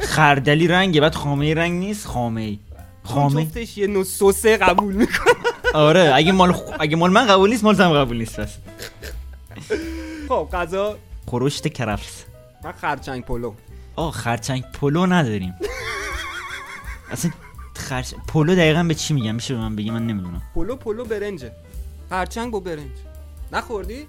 [0.00, 2.58] خردلی رنگه بعد خامه ای رنگ نیست؟ خامه ای.
[3.04, 5.34] خامه؟ جفتش یه نو سوسه قبول می‌کنه.
[5.74, 8.56] آره اگه مال خ- اگه مال من قبول نیست مال هم قبول نیست بس.
[10.28, 12.24] خب غذا؟ خورشت کرفس.
[12.64, 13.54] من خرچنگ پلو.
[13.96, 15.54] آه خرچنگ پلو نداریم.
[17.10, 17.30] اصلا
[17.76, 20.42] خرچ پلو دقیقا به چی میگم؟ میشه به من بگی؟ من نمی‌دونم.
[20.54, 21.52] پلو پلو برنجه.
[22.10, 22.90] خرچنگ با برنج.
[23.52, 24.06] نخوردی؟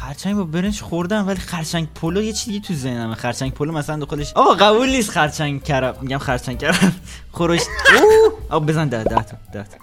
[0.00, 3.14] خرچنگ با برنج خوردم ولی خرچنگ پلو یه چیزی تو ذهنمه.
[3.14, 5.94] خرچنگ پلو مثلا داخلش آقا قبول نیست خرچنگ کرم.
[6.00, 6.92] میگم خرچنگ کرم.
[7.32, 8.32] خورشت اوه!
[8.50, 9.78] آقا بزن ده ده تا ده تا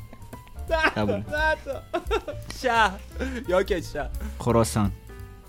[1.02, 1.24] قبول.
[2.64, 2.92] شهر
[3.48, 4.92] یا که شهر خراسان.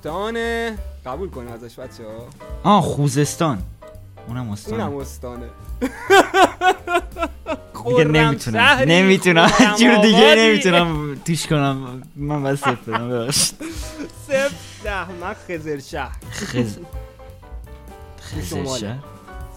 [0.03, 2.27] دانه قبول کن ازش بچه ها
[2.71, 3.59] آه خوزستان.
[4.29, 4.81] اونم استان.
[4.81, 5.47] اونم استانه.
[7.89, 8.79] دیگه نمی‌تونم.
[8.87, 9.51] نمی‌تونم.
[9.81, 10.35] جور دیگه.
[10.39, 12.03] نمی‌تونم توش کنم.
[12.17, 13.55] من بس صفر بدم ببخشید.
[14.29, 14.51] صفر
[14.85, 16.17] ده من خزر شهر.
[16.33, 16.79] خز
[18.21, 18.79] خزر شماله.
[18.79, 18.99] شهر.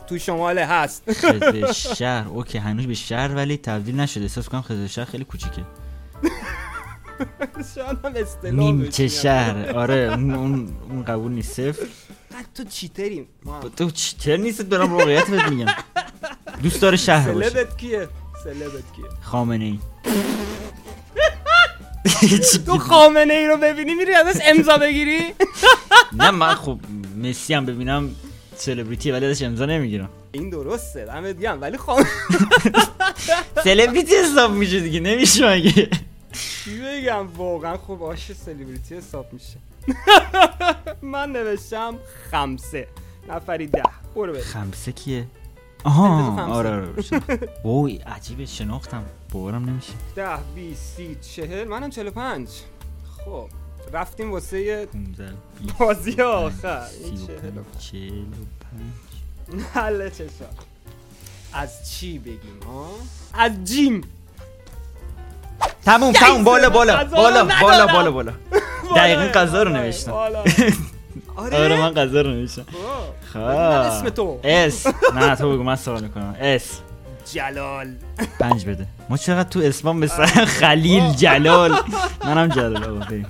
[0.09, 1.11] تو شمال هست.
[1.11, 2.27] خزر شهر.
[2.27, 4.23] اوکی هنوز به شهر ولی تبدیل نشده.
[4.23, 5.61] احساس کنم خزر شهر خیلی کوچیکه.
[7.75, 9.07] شاید هم اصطلاح نیمچه.
[9.07, 10.33] شهر آره اون
[10.89, 11.87] اون, قبول نیست صفر
[12.55, 13.27] تو چیتریم.
[13.77, 15.65] تو چطور نیست دارم واقعیت بهت میگم
[16.63, 18.07] دوست داره شهر باشه سلبت کیه
[18.43, 19.79] سلبت کیه خامنه ای
[22.65, 25.19] تو خامنه ای رو ببینی میری ازش امضا بگیری
[26.13, 26.79] نه من خب
[27.23, 28.15] مسی هم ببینم
[28.55, 32.07] سلبریتی ولی ازش امضا نمی‌گیرم این درسته دمت گرم ولی خامنه
[33.63, 35.89] سلبریتی حساب میشه دیگه نمیشه مگه
[36.67, 39.57] چی بگم؟ واقعا خب آش سلیبریتی حساب میشه.
[41.01, 41.95] من نوشتم
[42.31, 42.87] خمسه.
[43.29, 43.83] نفری ده.
[44.15, 44.43] برو بریم.
[44.43, 45.27] خمسه کیه؟
[45.83, 46.41] آها خمسه.
[46.51, 46.89] آره آره
[47.65, 49.03] وای عجیبه شناختم.
[49.31, 49.93] باورم نمیشه.
[50.15, 51.63] ده بیست سی چهل.
[51.67, 52.47] منم چهل پنج.
[53.25, 53.47] خب
[53.93, 55.33] رفتیم واسه 15
[55.79, 56.87] بازی آخر.
[57.03, 60.45] این 35 چهل و 45 حل چشم.
[61.53, 62.89] از چی بگیم ها
[63.33, 64.01] از جیم.
[65.87, 67.85] تموم تموم بالا بالا بالا بالا.
[67.87, 68.33] بالا بالا.
[68.95, 70.11] دقیقا غذا رو نوشتم.
[71.35, 72.63] آره آره من غذا رو نوشتم.
[72.63, 73.33] خب.
[73.33, 73.39] خب.
[73.39, 74.39] اسم تو.
[74.43, 74.87] اس.
[75.15, 76.35] نه تو بگو من سوال می‌کنم.
[76.41, 76.79] اس.
[77.33, 77.95] جلال.
[78.39, 78.85] پنج بده.
[79.09, 81.75] ما چقدر تو اسمام به سر خلیل جلال.
[82.25, 83.25] منم جلال آقا بریم.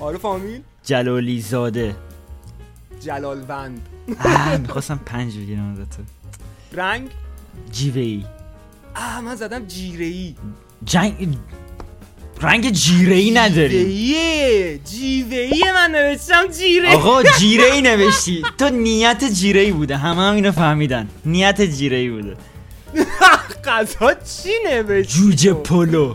[0.00, 1.94] آره فامیل جلالی زاده
[3.00, 3.86] جلالوند
[4.62, 6.02] می‌خواستم پنج بگیرم از تو
[6.72, 7.10] رنگ؟
[7.72, 8.24] جیوه ای
[8.96, 10.34] آه من زدم جیره ای
[10.84, 11.38] جنگ
[12.40, 13.84] رنگ جیره ای نداری.
[14.84, 18.42] جیره ای من نوشتم جیره آقا جیره ای نوشتی.
[18.58, 19.96] تو نیت جیره ای بوده.
[19.96, 21.08] همه هم اینو فهمیدن.
[21.24, 22.36] نیت جیره ای بوده.
[23.64, 26.14] غذا چی نوشتی؟ جوجه؟ پلو.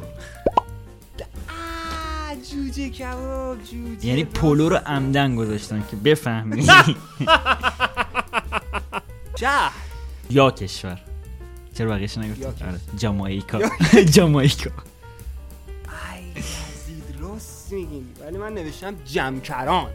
[2.52, 6.66] جوجه کباب جوجه یعنی پلو رو عمدن گذاشتن که بفهمی.
[9.40, 9.72] شهر
[10.30, 11.00] یا کشور.
[11.74, 12.68] چرا بقیهش نگفتم کشور.
[12.68, 13.60] آره جامائیکا
[14.16, 14.72] جامائیکا
[17.20, 19.90] راست میگین ولی من نوشتم جمکران.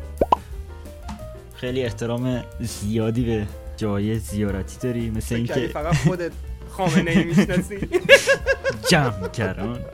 [1.55, 6.33] خیلی احترام زیادی به جای زیارتی داری مثل اینکه فقط خودت
[6.71, 7.79] خامنه ای می‌شناسی؟
[8.91, 9.85] جمع کردن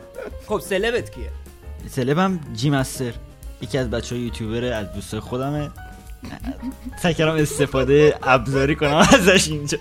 [0.46, 1.30] خب سلبت کیه؟
[1.90, 3.12] سلبم جی مستر.
[3.60, 5.70] یکی از بچه یوتیوبر از دوستای خودمه.
[7.02, 9.78] سعی کردم استفاده ابزاری کنم ازش اینجا.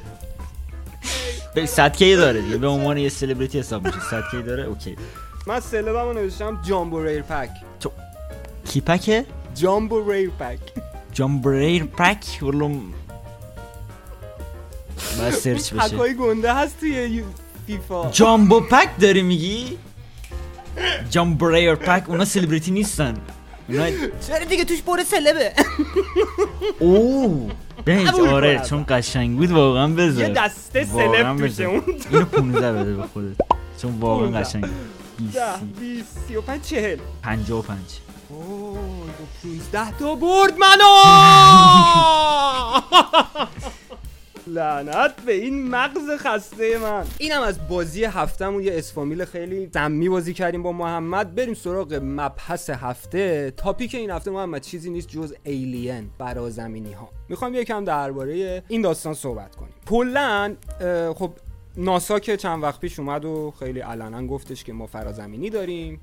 [1.56, 2.58] به صدکه داره دیگه.
[2.58, 4.00] به عنوان یه سلبریتی حساب میشه.
[4.12, 4.96] صدکه داره اوکی.
[5.48, 7.50] من سلبم رو نوشتم جامبو ریر پک.
[8.66, 9.26] کیپکه
[9.56, 10.60] jumbo rare pack.
[11.12, 12.94] jumbo rare pack؟ ولوم
[15.20, 15.96] باید سرچ بشه.
[15.96, 17.24] pack ای گنده هست توی
[17.68, 18.10] فیفا.
[18.12, 19.78] jumbo pack داری میگی؟
[21.10, 23.18] jumbo rare pack اونا سلبریتی نیستن.
[23.70, 23.90] اونا
[24.28, 25.54] چرا دیگه توش پر celeb ه؟
[26.80, 27.52] اوه.
[27.88, 28.60] قبول آره.
[28.70, 31.64] چون قشنگ بود واقعا بذار یه دسته celeb توشه.
[31.64, 31.84] اون.
[32.12, 33.36] اینو 15 بده به خودت.
[33.82, 34.40] چون واقعا 15.
[34.50, 34.66] قشنگ.
[35.34, 35.42] ده
[35.80, 36.98] بیست سی و پنج چهل.
[37.24, 37.80] 55
[38.30, 40.94] اوه با 15 تا برد منو!
[44.48, 47.06] لعنت به این مغز خسته من.
[47.18, 48.64] اینم از بازی هفتهمون.
[48.64, 51.36] یه اسفامیل خیلی سمی بازی کردیم با محمد.
[51.36, 53.54] بریم سراغ مبحث هفته.
[53.58, 59.14] تاپیک این هفته محمد چیزی نیست جز ایلین برازمینی ها می‌خوام یکم درباره این داستان
[59.14, 59.74] صحبت کنیم.
[59.90, 60.56] کلا
[61.16, 61.32] خب
[61.78, 66.00] ناسا که چند وقت پیش اومد و خیلی علنا گفتش که ما فرازمینی داریم.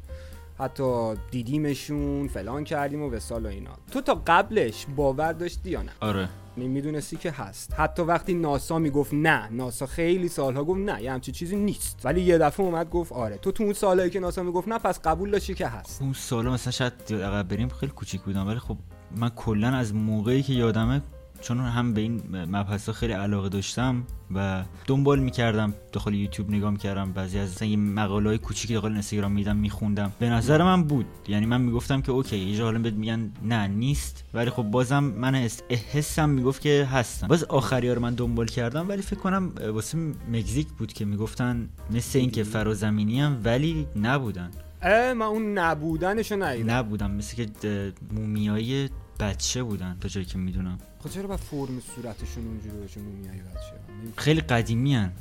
[0.58, 3.70] حتی دیدیمشون فلان کردیم و وسال و اینا.
[3.92, 6.28] تو تا قبلش باور داشتی یا نه؟ آره.
[6.56, 7.74] می‌دونستی که هست.
[7.76, 12.00] حتی وقتی ناسا می‌گفت نه ناسا خیلی سالها گفت نه یه همچی چیزی نیست.
[12.04, 13.36] ولی یه دفعه اومد گفت آره.
[13.36, 16.02] تو تو اون سالهایی که ناسا می‌گفت نه پس قبول داشتی که هست.
[16.02, 18.76] اون سالا مثلا شاید عقب بریم خیلی کوچیک بودم ولی خب
[19.16, 21.02] من کلا از موقعی که یادمه
[21.40, 27.12] چون هم به این مبحث خیلی علاقه داشتم و دنبال می‌کردم داخل یوتیوب نگاه می‌کردم.
[27.12, 30.12] بعضی از مثلا یه مقاله های کوچیکی داخل اینستاگرام میدم میخوندم.
[30.18, 31.06] به نظر من بود.
[31.28, 34.24] یعنی من می‌گفتم که اوکی یه جا حالا بهت میگن نه نیست.
[34.34, 38.46] ولی خب بازم من حس- حسم می‌گفت که هستن باز آخری ها رو من دنبال
[38.46, 39.98] کردم ولی فکر کنم واسه
[40.32, 44.50] مکزیک بود که می‌گفتن مثل اینکه فرازمینی هم ولی نبودن.
[44.82, 46.70] اه من اون نبودنشو ندیدم.
[46.70, 47.10] نبودم.
[47.10, 48.88] مثل که مومیایی
[49.20, 50.78] بچه بودن تا جایی که می‌دونم.
[50.98, 53.72] خب چرا با فرم صورتشون اونجوری باشه مومیای بچه
[54.16, 55.12] خیلی قدیمی هن.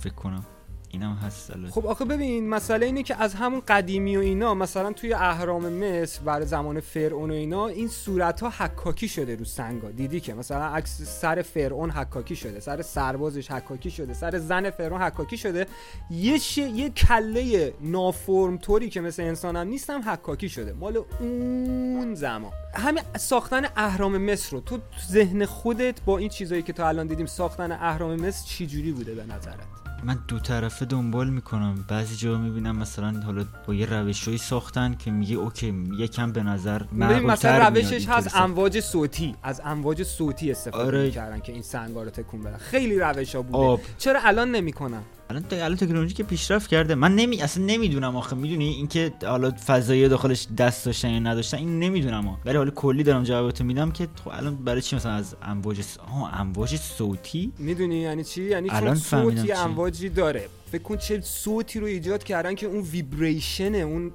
[0.00, 0.44] فکر کنم.
[0.88, 1.52] اینم هست.
[1.70, 6.22] خب آخه ببین مسئله اینه که از همون قدیمی و اینا مثلا توی اهرام مصر
[6.22, 9.90] برای زمان فرعون و اینا این صورت ها حکاکی شده رو سنگا.
[9.90, 15.02] دیدی که مثلا عکس سر فرعون حکاکی شده سر سربازش حکاکی شده سر زن فرعون
[15.02, 15.66] حکاکی شده.
[16.10, 16.58] یه ش...
[16.58, 20.72] یه کله نافرم طوری که مثل انسان هم نیست هم حکاکی شده.
[20.72, 22.52] مال اون زمان.
[22.74, 24.78] همین ساختن اهرام مصر رو تو
[25.10, 29.14] ذهن خودت با این چیزایی که تا الان دیدیم ساختن اهرام مصر چی جوری بوده
[29.14, 34.38] به نظرت؟ من دو طرفه دنبال می‌کنم بعضی جا می‌بینم مثلا حالا با یه روشهایی
[34.38, 38.36] ساختن که میگه اوکی یکم به نظر مثلا روشش هست.
[38.36, 41.02] امواج صوتی از امواج صوتی استفاده آره.
[41.02, 43.80] می‌کردن که این سنگا رو تکون بدن خیلی روش ها بوده آب.
[43.98, 46.94] چرا الان نمی‌کنن الان الان تکنولوژی که پیشرفت کرده.
[46.94, 48.36] من نمی اصلا نمی‌دونم آخه.
[48.36, 52.38] می‌دونی؟ اینکه حالا فضایی داخلش دست داشتن یا نداشتن این نمی‌دونم.
[52.44, 55.98] ولی حالا کلی دارم جوابتو میدم که خب الان برای چی مثلا از امواج س...
[55.98, 59.52] آه امواج صوتی؟ می‌دونی یعنی چی؟ یعنی الان صوتی.
[59.52, 60.48] امواجی داره.
[60.72, 64.12] فکر کن چه صوتی رو ایجاد کردن که اون ویبریشن اون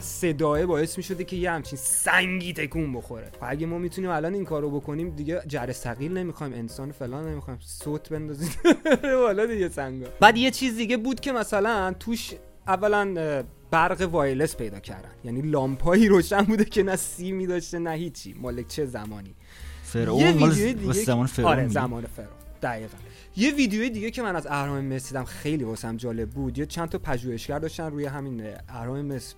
[0.00, 3.30] صداه باعث می شده که یه همچین سنگی تکون بخوره.
[3.42, 7.58] و اگه ما می‌تونیم الان این کارو بکنیم دیگه جر ثقیل نمی‌خوایم انسان فلان نمی‌خوایم
[7.62, 8.50] صوت بندازیم.
[9.22, 10.06] والا دیگه سنگا.
[10.20, 12.34] بعد یه چیز دیگه بود که مثلا توش
[12.66, 15.10] اولا برق وایلس پیدا کردن.
[15.24, 18.34] یعنی لامپایی روشن بوده که نه سیمی داشته نه هیچی.
[18.40, 19.34] مالک چه زمانی.
[19.82, 22.32] فرعون یه مال دیگه زمان فرعون آره؟ زمان فرعون.
[22.62, 22.96] دقیقا.
[23.36, 26.58] یه ویدیوی دیگه که من از اهرام مصر دیدم خیلی واسم جالب بود.
[26.58, 29.36] یه چند تا پژوهشگر داشتن روی همین اه، اهرام مصر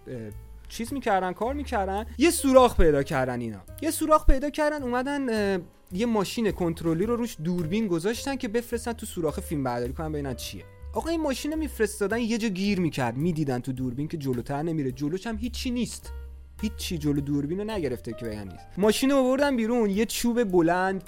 [0.73, 3.61] چیز می‌کردن کار می‌کردن یه سوراخ پیدا کردن اینا.
[3.83, 9.07] یه سوراخ پیدا کردن اومدن یه ماشین کنترلی رو روش دوربین گذاشتن که بفرستن تو
[9.07, 10.65] سوراخ فیلم برداری کنن ببینن چیه.
[10.95, 13.17] آقا این ماشین میفرستادن یه جا گیر می‌کرد.
[13.17, 14.93] می‌دیدن تو دوربین که جلوتر نمیره.
[14.93, 16.13] جلوش هم هیچی نیست.
[16.63, 18.67] هیچی جلو دوربین رو نگرفته که بگن نیست.
[18.79, 21.05] ماشین رو آوردن بیرون یه چوب بلند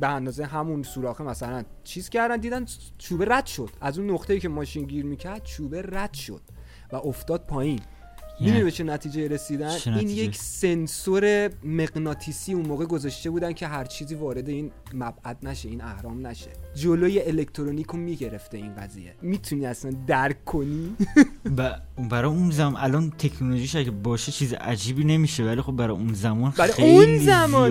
[0.00, 2.66] به اندازه همون سوراخه مثلا چیز کردن دیدن
[2.98, 3.70] چوبه رد شد.
[3.80, 6.42] از اون نقطه‌ای که ماشین گیر می‌کرد چوبه رد شد
[6.92, 7.80] و افتاد پایین.
[8.40, 13.52] می‌دونی به چه نتیجه رسیدن؟ چه این نتیجه؟ یک سنسور مغناطیسی اون موقع گذاشته بودن
[13.52, 16.50] که هر چیزی وارد این مبعد نشه این اهرام نشه.
[16.74, 19.14] جلوی الکترونیک رو می‌گرفته این قضیه.
[19.22, 20.96] می‌تونی اصلا درک کنی؟
[21.58, 21.70] ب...
[22.10, 26.52] برای اون زمان الان تکنولوژیش اگه باشه چیز عجیبی نمیشه ولی خب برای اون زمان
[26.56, 27.70] برای خیلی اون زمان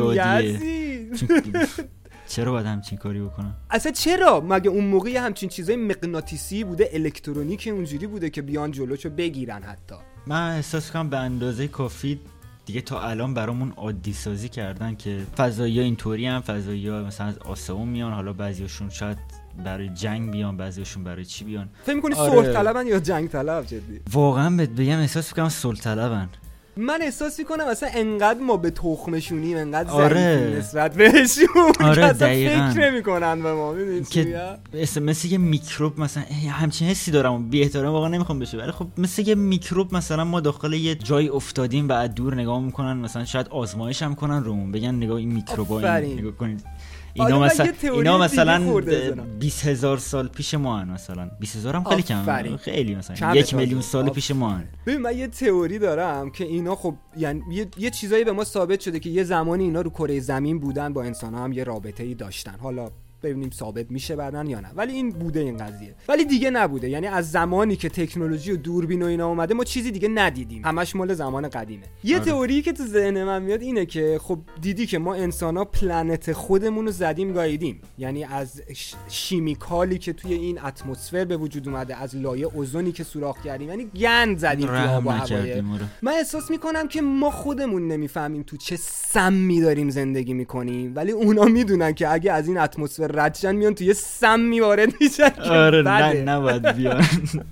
[2.28, 7.70] چرا باید همچین کاری بکنم؟ اصلا چرا؟ مگه اون موقع همچین چیزای مغناطیسی بوده الکترونیک
[7.72, 9.96] اونجوری بوده که بیان جلوشو بگیرن حتی.
[10.28, 12.20] من احساس کنم به اندازه کافی
[12.66, 17.38] دیگه تا الان برامون عادی سازی کردن که فضایی اینطوری هم فضایی ها مثلا از
[17.38, 19.18] آسمون میان حالا بعضیاشون شاید
[19.66, 22.32] برای جنگ بیان بعضیاشون برای چی بیان؟ فکر می‌کنی آره.
[22.32, 26.30] صلح طلبن یا جنگ طلب جدی؟ واقعا بهت بگم احساس می‌کنم سلطلبن
[26.78, 30.56] من احساس می‌کنم اصلا انقدر ما به تخمشونیم انقدر آره.
[30.60, 31.48] نسبت بهشون
[31.80, 32.28] آره، اصلا.
[32.28, 33.76] فکر نمی‌کنن به ما
[34.10, 34.58] که؟
[35.02, 39.28] مثل, یه میکروب مثلا همچین حسی دارم بی احترام واقعا نمی‌خوام بشه ولی خب مثل
[39.28, 43.48] یه میکروب مثلا ما داخل یه جای افتادیم و از دور نگاه می‌کنن مثلا شاید
[43.48, 46.20] آزمایش هم کنن رومون بگن نگاه این میکروبا این.
[46.20, 46.66] نگاه کنید
[47.14, 49.40] اینا من مثلا اینا مثلا خورده بزنم.
[49.40, 52.02] 20 هزار سال پیش ما هن مثلا 20 هزار هم خیلی.
[52.02, 53.54] کم خیلی مثلا یک.
[53.54, 57.68] میلیون سال پیش ما هن ببین من یه تئوری دارم که اینا خب یعنی یه,
[57.78, 61.04] یه چیزایی به ما ثابت شده که یه زمانی اینا رو کره زمین بودن با
[61.04, 62.90] انسان هم یه رابطه ای داشتن حالا
[63.24, 64.70] ببینیم ثابت میشه بعدن یا نه.
[64.76, 65.96] ولی این بوده این قضیه.
[66.08, 66.90] ولی دیگه نبوده.
[66.90, 70.66] یعنی از زمانی که تکنولوژی و دوربین و اینا اومده ما چیزی دیگه ندیدیم.
[70.66, 71.84] همش مال زمان قدیمه.
[72.04, 72.26] یه آره.
[72.26, 76.34] تئوری که تو ذهن من میاد اینه که خب دیدی که ما انسان ها پلنت
[76.34, 77.82] خودمون رو زدیم گاییدیم.
[77.98, 78.62] یعنی از
[79.10, 83.70] شیمیکالی که توی این اتمسفر به وجود اومده از لایه اوزونی که سوراخ کردیم.
[83.70, 85.22] یعنی گند زدیم تو آب رحم و هوای.
[85.22, 85.90] نکردیم.
[86.02, 90.96] من احساس می‌کنم که ما خودمون نمی‌فهمیم تو چه سمی داریم زندگی می‌کنیم.
[90.96, 94.94] ولی اونا می‌دونن که اگه از این اتمسفر رد شن میان تو یه سمی وارد
[95.02, 95.82] میشن آره.
[95.82, 97.04] نه نباید بیان.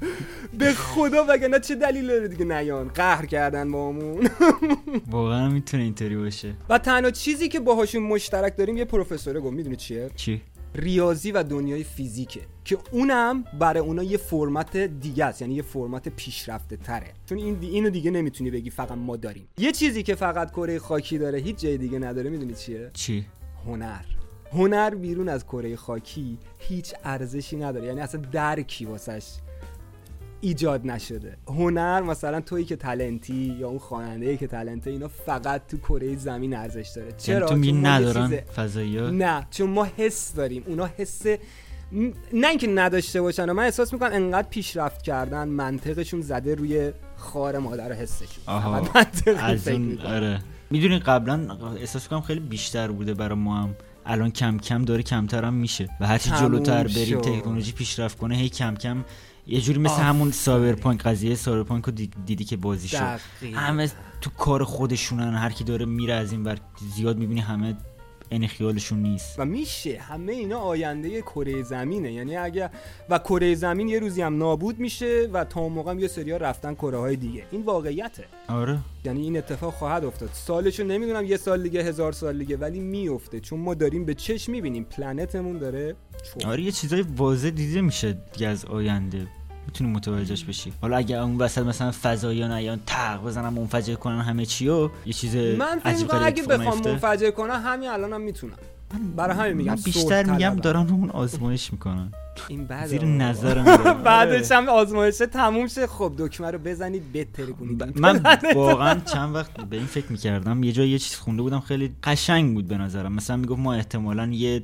[0.60, 4.30] به خدا وگرنه چه دلیل داره دیگه نیان؟ قهر کردن با همون
[5.12, 6.54] واقعا می‌تونه اینطوری باشه.
[6.70, 10.42] و تنها چیزی که باهاشون مشترک داریم یه پروفسوره گفت می‌دونی چیه؟ چی؟
[10.76, 16.10] ریاضی و دنیای فیزیکه که اونم برای اونا یه فرمت دیگه است یعنی یه فرمت
[16.10, 17.08] پیشرفته تره.
[17.26, 19.48] چون این دی- اینو دیگه نمی‌تونی بگی فقط ما داریم.
[19.58, 23.26] یه چیزی که فقط کره خاکی داره هیچ جای دیگه نداره می‌دونی چیه؟ چی؟
[23.66, 24.00] هنر.
[24.54, 27.88] هنر بیرون از کره خاکی هیچ ارزشی نداره.
[27.88, 29.26] یعنی اصلا درکی واسش
[30.42, 31.38] ایجاد نشده.
[31.48, 36.56] هنر مثلا تویی که تلنتی یا اون خواننده که تلنته اینا فقط تو کره زمین
[36.56, 37.08] ارزش داره.
[37.08, 38.40] یعنی چرا؟ تو یه ندارن
[39.12, 40.64] نه چون ما حس داریم.
[40.68, 41.26] اونا حس
[42.34, 47.58] نه اینکه نداشته باشن و من احساس می‌کنم انقدر پیشرفت کردن منطقشون زده روی خار
[47.58, 48.44] مادر حسشون.
[48.48, 48.90] آها.
[49.38, 49.98] از اون.
[50.02, 50.40] آره.
[50.70, 53.76] می‌دونی قبلا احساس کنم خیلی بیشتر بوده برای ما هم.
[54.06, 57.22] الان کم کم داره کمتر هم میشه و هرچی جلوتر بریم.
[57.22, 59.06] تکنولوژی پیشرفت کنه هی کم کم
[59.48, 60.08] یه جوری مثل آفرین.
[60.08, 63.20] همون سایبرپانک قضیه سایبرپانک رو دی- دیدی که بازی شد.
[63.54, 66.58] همه تو کار خودشونن هر کی داره میره از این ور
[66.96, 67.76] زیاد می‌بینی همه
[68.32, 69.36] این خیالشون نیست.
[69.40, 72.14] و میشه همه اینا آینده کره زمینه.
[72.14, 72.70] یعنی اگر
[73.10, 76.38] و کره زمین یه روزی هم نابود میشه و تا اون موقع هم یه سریا
[76.38, 77.44] رفتن کره های دیگه.
[77.52, 78.26] این واقعیته.
[78.48, 78.80] آره.
[79.06, 80.30] یعنی این اتفاق خواهد افتاد.
[80.34, 83.40] سالشو نمی‌دونم یه سال دیگه هزار سال دیگه ولی میفته.
[83.40, 84.84] چون ما داریم به چشم می‌بینیم.
[84.84, 89.28] پلنتمون داره چون آره یه چیزای واضح دیده میشه دیگه از آینده.
[89.68, 94.46] می‌تونی متوجهش بشی حالا اگر اون وسط مثلا فضاییان ایان تق بزنن منفجر کنن همه
[94.46, 96.82] چی و یه چیز من فکر اگه بخوام.
[96.86, 98.54] منفجر کنم همین الانم هم می‌تونم
[99.16, 100.56] برای همین میگم من بیشتر میگم.
[100.56, 102.12] دارن اون آزمایش می‌کنن
[102.48, 103.06] این بده زیر.
[103.06, 103.64] نظرم.
[104.04, 105.88] بعدش هم آزمایشه تموم شه.
[105.88, 108.22] خب دکمه رو بزنید بتره کنید ب- من
[108.56, 110.64] واقعا چند وقت به این فکر می‌کردم.
[110.64, 113.14] یه جای یه چیز خونده بودم خیلی قشنگ بود به نظرم.
[113.14, 114.64] مثلا می‌گفت ما احتمالا یه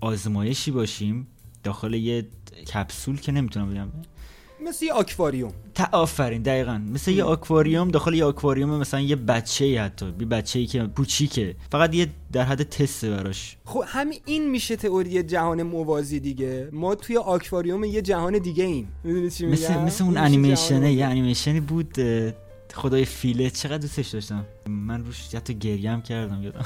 [0.00, 1.26] آزمایشی باشیم
[1.64, 2.26] داخل یه
[2.74, 3.88] کپسول که نمی‌تونم بگم.
[4.66, 5.52] مثل یه آکواریوم.
[5.74, 6.80] تا آفرین دقیقا.
[6.92, 10.86] مثل یه آکواریوم داخل یه آکواریوم مثلا یه بچه ای حتی یه بچه ای که
[10.96, 11.56] کوچیکه.
[11.70, 13.56] فقط یه در حد تسته براش.
[13.64, 16.68] خب همین این میشه تئوری جهان موازی دیگه.
[16.72, 21.06] ما توی آکواریوم یه جهان دیگه ایم می‌دونی چی میگم؟ مثل مثل اون انیمیشنه یه
[21.06, 21.94] انیمیشنی بود
[22.74, 24.44] خدای فیله چقدر دوستش داشتم.
[24.68, 26.42] من روش حتی گریم کردم.
[26.42, 26.64] یادم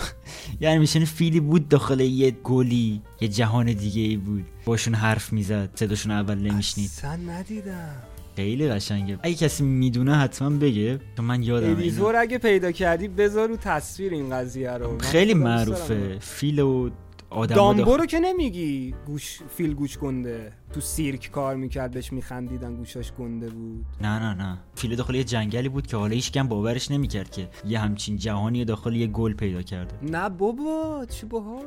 [0.60, 4.44] یه انیمیشن فیلی بود داخل یه گلی یه جهان دیگه ای بود.
[4.64, 6.90] باشون حرف می‌زد صداشون اول نمیشنید.
[6.96, 7.96] اصلا ندیدم.
[8.36, 9.18] خیلی قشنگه.
[9.22, 11.78] اگه کسی می‌دونه حتما بگه تو من یادم اینو.
[11.78, 14.98] editor اگه پیدا کردی بذار رو تصویر این قضیه رو.
[14.98, 16.18] خیلی معروفه.
[16.20, 16.90] فیل و
[17.30, 20.52] آدم دامبو رو که نمیگی گوش فیل گوش گنده.
[20.72, 23.86] تو سیرک کار می‌کرد بهش میخندیدن گوشاش گنده بود.
[24.00, 24.58] نه نه نه.
[24.74, 28.64] فیل داخل یه جنگلی بود که حالا هیچ کس باورش نمی‌کرد که یه همچین جهانی
[28.64, 29.94] داخل یه گل پیدا کرده.
[30.02, 31.64] نه بابا چی باحال.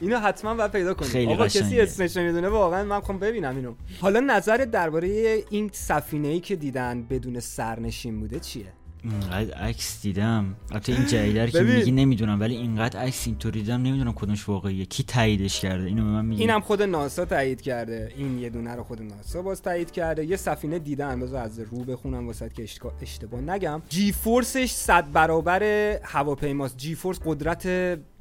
[0.00, 1.08] اینو حتما باید پیدا کنی.
[1.08, 1.82] خیلی آقا کسی قشنگه.
[1.82, 3.74] اسمش می‌دونه واقعا من می‌خوام ببینم اینو.
[4.00, 8.72] حالا نظرت درباره این سفینه ای که دیدن بدون سرنشین بوده چیه؟
[9.10, 10.54] اینقدر عکس دیدم.
[10.70, 11.60] البته این جدیدر که.
[11.60, 14.84] میگی نمی‌دونم ولی اینقدر عکس اینطوری دیدم نمی‌دونم کدومش واقعیه.
[14.84, 16.42] کی تاییدش کرده؟ اینو به من میگی.
[16.42, 18.12] اینم خود ناسا تایید کرده.
[18.16, 20.24] این یه دونه رو خود ناسا باز تایید کرده.
[20.24, 22.62] یه سفینه دیدن بذار از رو بخونم واسه که
[23.02, 23.82] اشتباه- نگم.
[23.88, 25.62] جی فورسش 100 برابر
[26.02, 26.76] هواپیماست.
[26.76, 27.68] جی فورس قدرت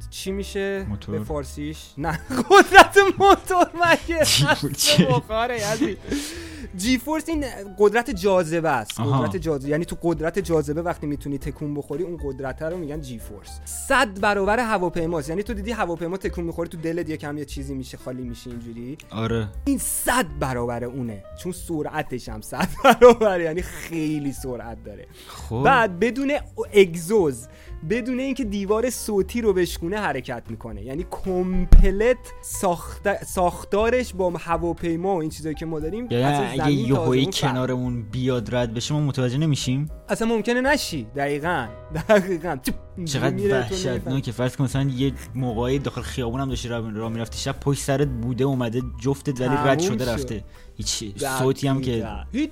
[0.09, 1.17] چی میشه؟ موتور.
[1.19, 2.11] به فارسیش؟ نه
[2.51, 4.19] قدرت موتور مگه؟
[5.09, 5.57] بخاره.
[6.77, 7.45] جی فورس این
[7.79, 8.99] قدرت جاذبه است.
[8.99, 13.19] قدرت جاذبه یعنی تو قدرت جاذبه وقتی می‌تونی تکون بخوری اون قدرت رو میگن جی
[13.19, 15.29] فورس 100 برابر هواپیماست.
[15.29, 18.97] یعنی تو دیدی هواپیما تکون می‌خوره تو دلت یکم یه چیزی میشه خالی میشه اینجوری؟
[19.11, 19.47] آره.
[19.65, 21.23] این 100 برابر اونه.
[21.39, 25.07] چون سرعتش هم 100 برابر یعنی خیلی سرعت داره.
[25.27, 25.61] خب.
[25.65, 26.31] بعد بدون
[26.73, 27.47] اگزوز
[27.89, 30.83] بدون اینکه دیوار صوتی رو بشکونه حرکت می‌کنه.
[30.83, 33.23] یعنی کمپلت ساخت...
[33.23, 38.73] ساختارش با هواپیما و این چیزایی که ما داریم یعنی اگه فرق کنارمون بیاد رد
[38.73, 41.07] بشه ما متوجه نمیشیم؟ اصلا ممکنه نشی.
[41.15, 41.67] دقیقا.
[42.09, 42.57] دقیقا.
[43.05, 43.59] چقدر.
[43.59, 44.31] وحشتناکه.
[44.31, 47.37] فرض کن مثلا یه موقعی داخل خیابون هم داشتی راه می‌رفتی.
[47.37, 50.09] شب پشت سرت بوده اومده جفتت ولی رد شده شد.
[50.09, 50.43] رفته.
[50.77, 51.03] هیچ
[51.39, 52.07] صوتی هم که.
[52.31, 52.51] هیچ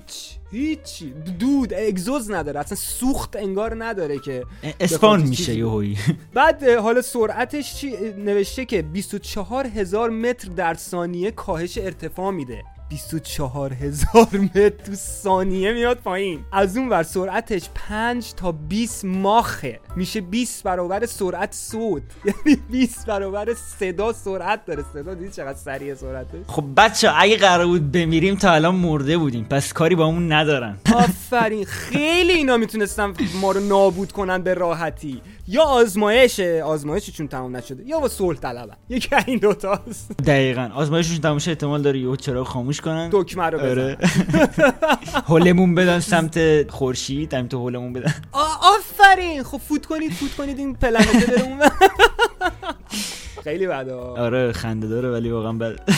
[0.50, 1.04] هیچ.
[1.38, 2.60] دود اگزوز نداره.
[2.60, 4.44] اصلا سوخت انگار نداره که
[4.80, 5.98] اسپان میشه یهویی
[6.34, 12.62] بعد حالا سرعتش چی؟ نوشته که 24 هزار متر در ثانیه کاهش ارتفاع میده.
[12.92, 16.40] 24 هزار متر تو ثانیه میاد پایین.
[16.52, 19.80] از اون ور سرعتش 5 تا 20 ماخه.
[19.96, 22.02] میشه 20 برابر سرعت صوت.
[22.24, 24.84] یعنی 20 برابر صدا سرعت داره.
[24.92, 29.44] صدا دیدی چقدر سریع سرعتش؟ خب بچه اگه قرار بود بمیریم تا الان مرده بودیم.
[29.44, 30.76] پس کاری با همون ندارن.
[30.94, 31.64] آفرین.
[31.64, 35.22] خیلی اینا می‌تونستن ما رو نابود کنن به راحتی.
[35.48, 38.76] یا آزمایشه آزمایشی چون تمام نشده یا با صلح طلبن.
[38.88, 40.70] یکی این دوتاست دقیقا.
[40.74, 43.08] آزمایششون تموم شه احتمال داره یهو چراغ خاموش کنن.
[43.12, 43.98] دکمه رو بزن آره
[45.26, 48.14] هولمون بدن سمت خورشید همین تو هولمون بدن.
[48.62, 49.42] آفرین!
[49.42, 51.70] خب فوت کنید فوت کنید این پلنته بره
[53.44, 53.94] خیلی بده.
[53.94, 55.90] آره خنده داره ولی واقعا بد.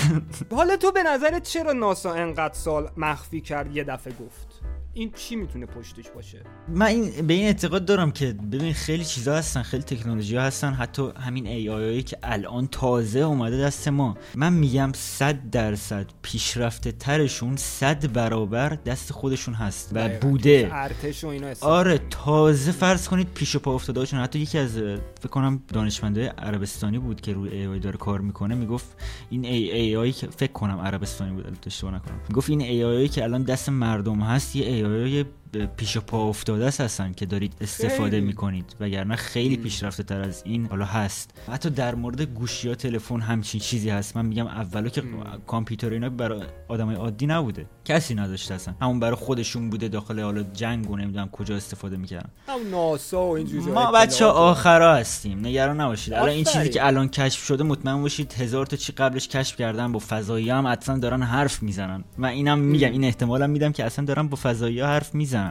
[0.54, 4.53] حالا تو به نظرت چرا ناسا انقدر سال مخفی کرد؟ یه دفعه گفت.
[4.96, 9.36] این چی می‌تونه پشتش باشه؟ من این به این اعتقاد دارم که ببین خیلی چیزا
[9.36, 14.16] هستن خیلی تکنولوژی ها هستن حتی همین ای آی که الان تازه اومده دست ما.
[14.34, 20.08] من میگم 100 درصد پیشرفته ترشون 100 برابر دست خودشون هست و.
[20.08, 20.68] بوده.
[20.72, 24.20] ارتش و اینا آره تازه فرض کنید پیش و پا افتادهاشون.
[24.20, 24.76] حتی یکی از
[25.20, 28.86] فکر کنم دانشمنده عربستانی بود که روی AI داره کار می‌کنه می‌گفت
[29.30, 32.20] این ای, AI که فکر کنم عربستانی بود البته اشتباه نکنم.
[32.28, 35.24] می‌گفت این AI که الان دست مردم هست یه AI
[35.56, 38.26] پیش پا افتاده است هستن که دارید استفاده خیلی.
[38.26, 38.76] می‌کنید.
[38.80, 41.30] وگرنه خیلی پیشرفته تر از این حالا هست.
[41.52, 44.16] حتی در مورد گوشی ها تلفن همچین چیزی هست.
[44.16, 45.02] من میگم اولو که
[45.46, 47.66] کامپیوتر اینا برای آدمای عادی نبوده.
[47.84, 52.30] کسی نداشته اصلا همون برای خودشون بوده داخل حالا جنگ و نمی‌دونم کجا استفاده می‌کردن.
[52.70, 54.24] ناسا و اینجور جای ما بچه.
[54.24, 55.46] آخرا هستیم.
[55.46, 56.14] نگران نباشید.
[56.14, 56.68] الان این چیزی.
[56.68, 60.66] که الان کشف شده مطمئن باشید هزار تا چی قبلش کشف کردن با فضایی هم
[60.66, 62.04] اصلا دارن حرف می‌زنن.
[62.18, 65.43] و اینم میگم این احتمالم میدم که اصلا دارن با فضایی ها حرف می‌زنن.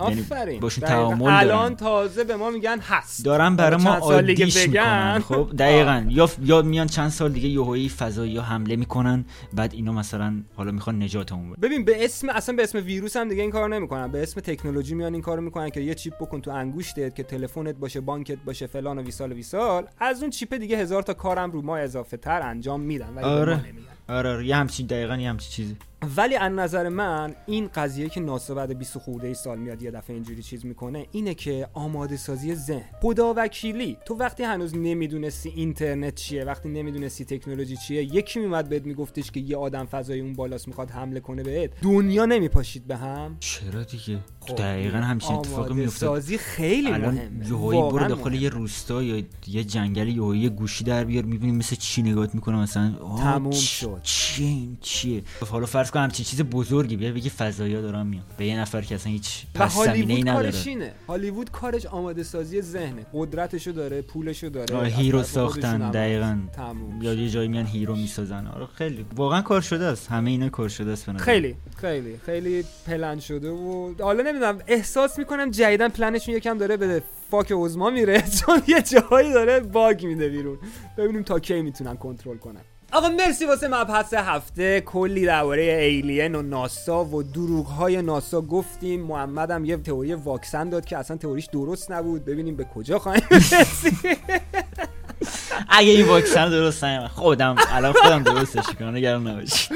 [0.00, 0.60] یعنی آفرین.
[0.60, 0.88] باشون.
[0.88, 3.24] تعامل الان تازه به ما میگن هست.
[3.24, 4.66] دارن برای ما عادیش.
[4.66, 5.18] می‌کنن.
[5.18, 6.06] خب دقیقا.
[6.08, 10.72] یا یا میان چند سال دیگه یهویی فضایی ها حمله می‌کنن بعد اینو مثلا حالا
[10.72, 14.08] می‌خوان نجاتمون ببین به اسم اصلا به اسم ویروس هم دیگه این کارو نمی‌کنن.
[14.12, 17.74] به اسم تکنولوژی میان این کارو می‌کنن که یه چیپ بکن تو انگوشتت که تلفنت
[17.74, 19.86] باشه بانکت باشه فلان و ویسال و ویسال.
[19.98, 23.54] از اون چیپ دیگه هزار تا کارم رو ما اضافه تر انجام میدن ولی آره.
[23.54, 23.88] ما نمیگن.
[24.08, 24.46] آره آره.
[24.46, 25.76] یه همچین دقیقا یه همچین چیزی.
[26.16, 29.90] ولی از نظر من این قضیه که ناسا بعد 20 خورده ای سال میاد یه
[29.90, 32.84] دفعه اینجوری چیز می‌کنه اینه که آماده سازی ذهن.
[33.02, 38.86] خدا وکیلی تو وقتی هنوز نمی‌دونستی اینترنت چیه وقتی نمی‌دونستی تکنولوژی چیه یکی میومد بهت
[38.86, 41.70] میگفتش که یه آدم فضای اون بالاست می‌خواد حمله کنه بهت.
[41.82, 43.36] دنیا نمیپاشید به هم.
[43.40, 47.46] چرا دیگه؟ خب، دقیقا همچین اتفاقی آماده میفته سازی خیلی مهمه.
[47.46, 48.34] یهویی برو داخل.
[48.34, 52.56] یه روستا یا یه جنگل یهویی یه گوشی در بیار می‌بینی مثل چی نگات می‌کنه
[52.56, 54.00] مثلا تموم چ- شد.
[54.02, 58.24] چیه این چیه؟ حالا فرض کن همچین چیز بزرگی بیا بگی فضایی دارن میان.
[58.38, 60.92] به یه نفر که اصلا هیچ پس زمینه ای نداره کارش اینه.
[61.08, 63.06] هالیوود کارش آماده سازی ذهنه.
[63.14, 64.76] قدرتشو داره پولشو داره.
[64.76, 66.38] آره، hero ساختن دقیقا.
[67.00, 68.46] یا یه جایی میان hero می‌سازن.
[68.46, 69.06] آره خیلی.
[69.16, 70.08] واقعا کار شده است.
[70.10, 71.12] همه اینا کار شده است.
[71.16, 72.16] خیلی خیلی.
[72.26, 77.90] خیلی پلن شده و حالا نمی‌دونم احساس می‌کنم جدیدن پلنشون یکم داره به fuck عظما
[77.90, 78.24] میره.
[78.40, 80.58] چون یه جایی داره bug میده بیرون.
[80.96, 82.60] ببینیم تا کی می‌تونن کنترل کنن.
[82.92, 84.80] آقا مرسی واسه مبحث هفته.
[84.80, 89.02] کلی درباره ایلین و ناسا و دروغ های ناسا گفتیم.
[89.02, 92.24] محمد هم یه تئوری واکسن داد که اصلا تئوریش درست نبود.
[92.24, 94.18] ببینیم به کجا خواهیم رسید.
[95.68, 99.74] اگه این واکسن درست نمیاد خودم الان خودم درستش کنم نگران نباشی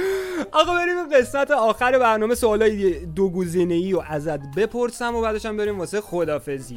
[0.53, 2.35] آقا بریم به قسمت آخر برنامه.
[2.35, 6.77] سوالای دو گزینه ای و ازت بپرسم و بعدش هم بریم واسه خدافزی.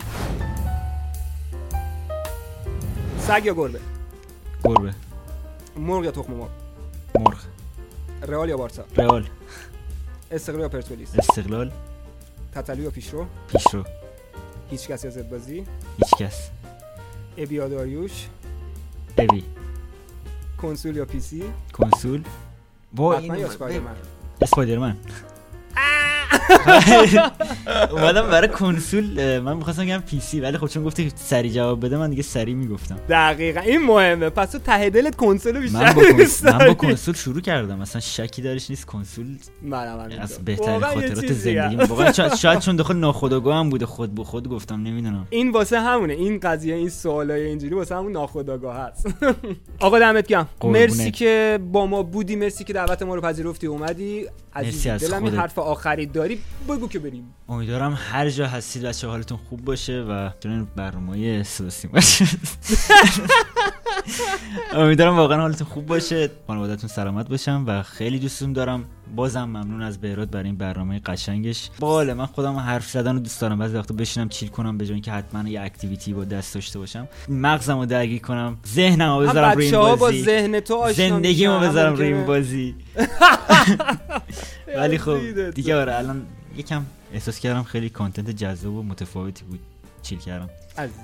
[3.20, 3.80] سگ یا گربه؟
[4.64, 4.94] گربه.
[5.78, 6.50] مرغ یا تخم مرغ؟
[7.16, 7.44] مرغ.
[8.22, 9.30] رئال یا بارسا؟ رئال.
[10.32, 11.72] استقلال یا پرسپولیس؟ استقلال.
[12.54, 13.84] تتلو یا پیشرو؟ پیشرو.
[14.70, 15.66] هیچ کس یا زدبازی؟
[15.98, 16.50] هیچ کس
[17.38, 18.28] ابی یا داریوش؟
[19.18, 19.44] ابی.
[20.62, 22.24] کنسول یا PC؟ کنسول.
[22.94, 23.96] با این اسپایدرمن
[24.42, 24.98] اسپایدرمن
[27.92, 32.10] اومدم برای کنسول من می‌خواستم بگم PC ولی خب چون گفتی سریع جواب بده من
[32.10, 32.98] دیگه سریع می‌گفتم.
[33.10, 33.60] دقیقا.
[33.60, 34.30] این مهمه.
[34.30, 36.16] پس تو ته دلت کنسول بیشتر من با, کنس...
[36.16, 36.74] دوست من با.
[36.74, 37.80] کنسول شروع کردم.
[37.80, 38.86] مثلا شکی درش نیست.
[38.86, 39.26] کنسول.
[40.20, 41.62] از بهترین خاطرات چیزیه.
[41.62, 43.86] زندگی واقعا شاید, چون داخل ناخودآگاه هم بوده.
[43.86, 45.28] خود به خود گفتم نمی‌دونم.
[45.30, 46.14] این واسه همونه.
[46.14, 49.08] این قضیه این سوالای اینجوری واسه همون ناخودآگاه هست.
[49.80, 50.50] آقا دمت گرم.
[50.64, 52.36] مرسی که با ما بودی.
[52.36, 53.68] مرسی که دعوت ما رو پذیرفتی.
[53.68, 54.26] اومدی.
[54.56, 55.40] عزیز دلم.
[55.40, 56.35] حرف آخری داری.
[56.70, 57.34] بگو که بریم.
[57.50, 62.26] امیدوارم هر جا هستید بچه حالتون خوب باشه و چون برنامه صدا باشه
[64.74, 66.32] امیدوارم واقعا حالتون خوب باشه.
[66.48, 68.86] خانوادتون سلامت باشم و خیلی دوستتون دارم.
[69.16, 71.70] بازم ممنون از بهراد برای این برنامه قشنگش.
[71.80, 73.60] باله من خودم حرف زدن رو دوست دارم.
[73.60, 77.08] بعضی وقتا بشینم چیل کنم به جای اینکه حتما یه اکتیویتی با دست داشته باشم.
[77.30, 80.24] مغزم رو درگیر کنم ذهنم رو بذارم روی این ها با بازی.
[80.24, 82.76] ذهن تو آشنا زندگی رو میشن، بذارم روی این بازی.
[84.78, 85.50] ولی خب.
[85.50, 86.26] دیگه آره الان
[86.58, 89.60] یکم احساس کردم خیلی کانتنت جذاب و متفاوتی بود.
[90.02, 90.50] چیل کردم.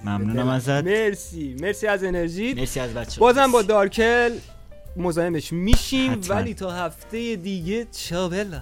[0.06, 0.48] ممنونم.
[0.48, 0.84] ازت.
[0.84, 1.56] مرسی.
[1.62, 4.32] مرسی از انرژی مرسی از بچه بازم با دارکل.
[4.96, 8.62] مزاحمش میشیم ولی تا هفته دیگه چابلا